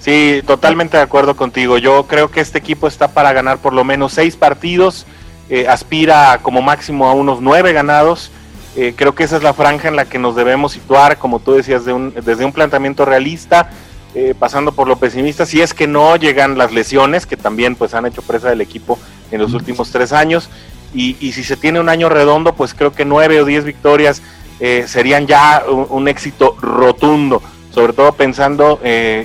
Sí, 0.00 0.40
totalmente 0.46 0.96
de 0.96 1.02
acuerdo 1.02 1.36
contigo. 1.36 1.76
Yo 1.76 2.06
creo 2.06 2.30
que 2.30 2.40
este 2.40 2.58
equipo 2.58 2.86
está 2.86 3.08
para 3.08 3.32
ganar 3.32 3.58
por 3.58 3.74
lo 3.74 3.84
menos 3.84 4.12
seis 4.14 4.34
partidos 4.34 5.04
eh, 5.50 5.66
aspira 5.68 6.38
como 6.42 6.62
máximo 6.62 7.08
a 7.08 7.12
unos 7.12 7.40
nueve 7.40 7.72
ganados. 7.72 8.30
Eh, 8.76 8.94
creo 8.96 9.14
que 9.14 9.24
esa 9.24 9.36
es 9.36 9.42
la 9.42 9.54
franja 9.54 9.88
en 9.88 9.96
la 9.96 10.04
que 10.04 10.18
nos 10.18 10.36
debemos 10.36 10.72
situar, 10.72 11.18
como 11.18 11.40
tú 11.40 11.52
decías, 11.52 11.84
desde 11.84 12.44
un 12.44 12.52
planteamiento 12.52 13.04
realista, 13.04 13.70
eh, 14.14 14.34
pasando 14.38 14.72
por 14.72 14.88
lo 14.88 14.96
pesimista, 14.96 15.46
si 15.46 15.60
es 15.60 15.74
que 15.74 15.86
no 15.86 16.16
llegan 16.16 16.58
las 16.58 16.72
lesiones, 16.72 17.26
que 17.26 17.36
también 17.36 17.76
pues 17.76 17.94
han 17.94 18.06
hecho 18.06 18.22
presa 18.22 18.48
del 18.48 18.60
equipo 18.60 18.98
en 19.30 19.40
los 19.40 19.54
últimos 19.54 19.90
tres 19.90 20.12
años, 20.12 20.48
y, 20.92 21.14
si 21.14 21.44
se 21.44 21.56
tiene 21.56 21.78
un 21.78 21.88
año 21.88 22.08
redondo, 22.08 22.54
pues 22.56 22.74
creo 22.74 22.92
que 22.92 23.04
nueve 23.04 23.40
o 23.40 23.44
diez 23.44 23.64
victorias 23.64 24.22
serían 24.86 25.28
ya 25.28 25.62
un, 25.68 26.08
éxito 26.08 26.56
rotundo, 26.60 27.40
sobre 27.70 27.92
todo 27.92 28.12
pensando 28.12 28.80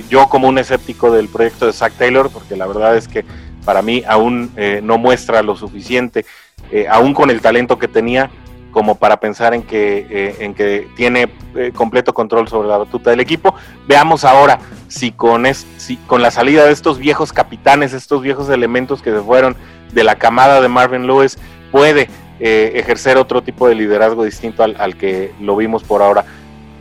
yo 0.08 0.28
como 0.28 0.46
un 0.46 0.58
escéptico 0.58 1.10
del 1.10 1.28
proyecto 1.28 1.66
de 1.66 1.72
Zach 1.72 1.92
Taylor, 1.98 2.30
porque 2.30 2.54
la 2.54 2.68
verdad 2.68 2.96
es 2.96 3.08
que 3.08 3.24
para 3.66 3.82
mí 3.82 4.02
aún 4.06 4.52
eh, 4.56 4.80
no 4.82 4.96
muestra 4.96 5.42
lo 5.42 5.56
suficiente, 5.56 6.24
eh, 6.70 6.86
aún 6.88 7.12
con 7.12 7.28
el 7.28 7.42
talento 7.42 7.78
que 7.78 7.88
tenía, 7.88 8.30
como 8.76 8.96
para 8.96 9.18
pensar 9.18 9.54
en 9.54 9.62
que, 9.62 10.06
eh, 10.10 10.36
en 10.40 10.52
que 10.52 10.86
tiene 10.96 11.32
completo 11.74 12.12
control 12.12 12.46
sobre 12.46 12.68
la 12.68 12.76
batuta 12.76 13.08
del 13.08 13.20
equipo. 13.20 13.54
Veamos 13.88 14.22
ahora 14.22 14.58
si 14.88 15.12
con, 15.12 15.46
si 15.54 15.96
con 15.96 16.20
la 16.20 16.30
salida 16.30 16.66
de 16.66 16.72
estos 16.72 16.98
viejos 16.98 17.32
capitanes, 17.32 17.94
estos 17.94 18.20
viejos 18.20 18.50
elementos 18.50 19.00
que 19.00 19.10
se 19.12 19.20
fueron 19.20 19.56
de 19.94 20.04
la 20.04 20.16
camada 20.16 20.60
de 20.60 20.68
Marvin 20.68 21.06
Lewis, 21.06 21.38
puede 21.72 22.10
ejercer 22.38 23.16
otro 23.16 23.42
tipo 23.42 23.66
de 23.66 23.76
liderazgo 23.76 24.22
distinto 24.22 24.62
al, 24.62 24.76
al, 24.78 24.98
que 24.98 25.32
lo 25.40 25.56
vimos 25.56 25.82
por 25.82 26.02
ahora. 26.02 26.26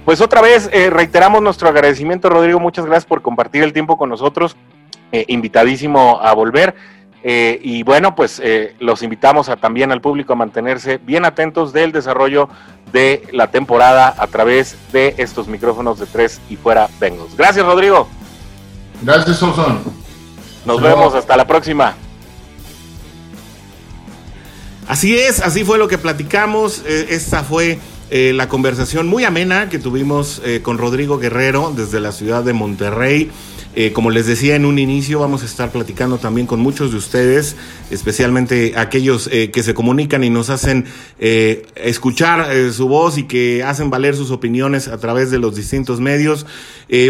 Pues 0.03 0.19
otra 0.19 0.41
vez 0.41 0.69
reiteramos 0.89 1.41
nuestro 1.41 1.69
agradecimiento, 1.69 2.29
Rodrigo. 2.29 2.59
Muchas 2.59 2.85
gracias 2.85 3.05
por 3.05 3.21
compartir 3.21 3.63
el 3.63 3.71
tiempo 3.71 3.97
con 3.97 4.09
nosotros. 4.09 4.57
Eh, 5.15 5.23
invitadísimo 5.29 6.19
a 6.21 6.33
volver. 6.33 6.75
Eh, 7.27 7.59
y 7.63 7.81
bueno, 7.81 8.13
pues 8.13 8.39
eh, 8.43 8.75
los 8.79 9.01
invitamos 9.01 9.49
a, 9.49 9.55
también 9.55 9.91
al 9.91 9.99
público 9.99 10.33
a 10.33 10.35
mantenerse 10.35 10.99
bien 10.99 11.25
atentos 11.25 11.73
del 11.73 11.91
desarrollo 11.91 12.49
de 12.91 13.23
la 13.31 13.49
temporada 13.49 14.13
a 14.15 14.27
través 14.27 14.75
de 14.93 15.15
estos 15.17 15.47
micrófonos 15.47 15.97
de 15.97 16.05
tres 16.05 16.39
y 16.51 16.55
fuera 16.55 16.87
Bengals. 16.99 17.35
Gracias, 17.35 17.65
Rodrigo. 17.65 18.07
Gracias, 19.01 19.37
Solson. 19.37 19.79
Nos 20.65 20.79
vemos, 20.79 21.15
hasta 21.15 21.35
la 21.35 21.47
próxima. 21.47 21.95
Así 24.87 25.17
es, 25.17 25.39
así 25.39 25.63
fue 25.63 25.79
lo 25.79 25.87
que 25.87 25.97
platicamos. 25.97 26.83
esta 26.85 27.41
fue 27.43 27.79
la 28.11 28.47
conversación 28.47 29.07
muy 29.07 29.23
amena 29.23 29.67
que 29.67 29.79
tuvimos 29.79 30.43
con 30.61 30.77
Rodrigo 30.77 31.17
Guerrero 31.17 31.73
desde 31.75 31.99
la 31.99 32.11
ciudad 32.11 32.43
de 32.43 32.53
Monterrey. 32.53 33.31
Eh, 33.77 33.91
como 33.91 34.09
les 34.09 34.25
decía 34.25 34.55
en 34.55 34.65
un 34.65 34.79
inicio, 34.79 35.19
vamos 35.19 35.43
a 35.43 35.45
estar 35.45 35.69
platicando 35.69 36.17
también 36.17 36.47
con 36.47 36.61
muchos 36.61 36.91
de 36.91 36.97
ustedes, 36.97 37.57
especialmente 37.91 38.73
aquellos 38.77 39.29
eh, 39.33 39.51
que 39.51 39.63
se 39.63 39.73
comunican 39.73 40.23
y 40.23 40.29
nos 40.29 40.49
hacen 40.49 40.85
eh, 41.19 41.67
escuchar 41.75 42.47
su 42.71 42.87
voz 42.87 43.17
y 43.17 43.23
que 43.23 43.63
hacen 43.63 43.89
valer 43.89 44.15
sus 44.15 44.31
opiniones 44.31 44.87
a 44.87 44.97
través 44.97 45.29
de 45.29 45.39
los 45.39 45.55
distintos 45.55 45.99
medios. 45.99 46.45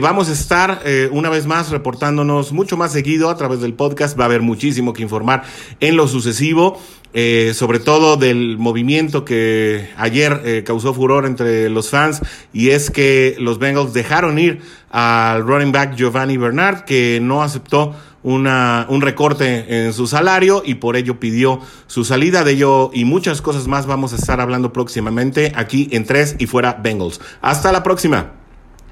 vamos 0.01 0.29
a 0.29 0.33
estar 0.33 0.81
una 1.11 1.29
vez 1.29 1.45
más 1.45 1.69
reportándonos 1.69 2.51
mucho 2.51 2.77
más 2.77 2.93
seguido 2.93 3.29
a 3.29 3.37
través 3.37 3.61
del 3.61 3.73
podcast. 3.73 4.17
Va 4.19 4.23
a 4.23 4.27
haber 4.27 4.41
muchísimo 4.41 4.93
que 4.93 5.03
informar 5.03 5.43
en 5.79 5.95
lo 5.95 6.07
sucesivo. 6.07 6.79
Eh, 7.17 7.53
sobre 7.53 7.79
todo 7.79 8.17
del 8.17 8.57
movimiento 8.57 9.23
que 9.23 9.89
ayer 9.95 10.41
eh, 10.43 10.63
causó 10.65 10.93
furor 10.93 11.25
entre 11.25 11.69
los 11.69 11.89
fans, 11.89 12.21
y 12.51 12.71
es 12.71 12.91
que 12.91 13.37
los 13.39 13.57
Bengals 13.57 13.93
dejaron 13.93 14.37
ir 14.37 14.59
al 14.89 15.47
running 15.47 15.71
back 15.71 15.95
Giovanni 15.95 16.35
Bernard, 16.35 16.83
que 16.83 17.19
no 17.21 17.41
aceptó 17.41 17.95
una, 18.21 18.85
un 18.89 19.01
recorte 19.01 19.85
en 19.85 19.93
su 19.93 20.07
salario 20.07 20.61
y 20.65 20.75
por 20.75 20.97
ello 20.97 21.17
pidió 21.17 21.61
su 21.87 22.03
salida. 22.03 22.43
De 22.43 22.51
ello 22.51 22.91
y 22.93 23.05
muchas 23.05 23.41
cosas 23.41 23.65
más 23.67 23.85
vamos 23.85 24.11
a 24.11 24.17
estar 24.17 24.41
hablando 24.41 24.73
próximamente 24.73 25.53
aquí 25.55 25.87
en 25.93 26.03
Tres 26.03 26.35
y 26.37 26.47
Fuera 26.47 26.73
Bengals. 26.73 27.21
Hasta 27.41 27.71
la 27.71 27.81
próxima. 27.81 28.33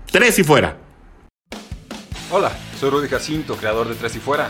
Tres 0.09 0.39
y 0.39 0.43
Fuera. 0.45 0.77
Hola, 2.31 2.51
soy 2.79 2.89
Rudy 2.89 3.09
Jacinto, 3.09 3.57
creador 3.57 3.89
de 3.89 3.95
Tres 3.95 4.15
y 4.15 4.19
Fuera. 4.19 4.49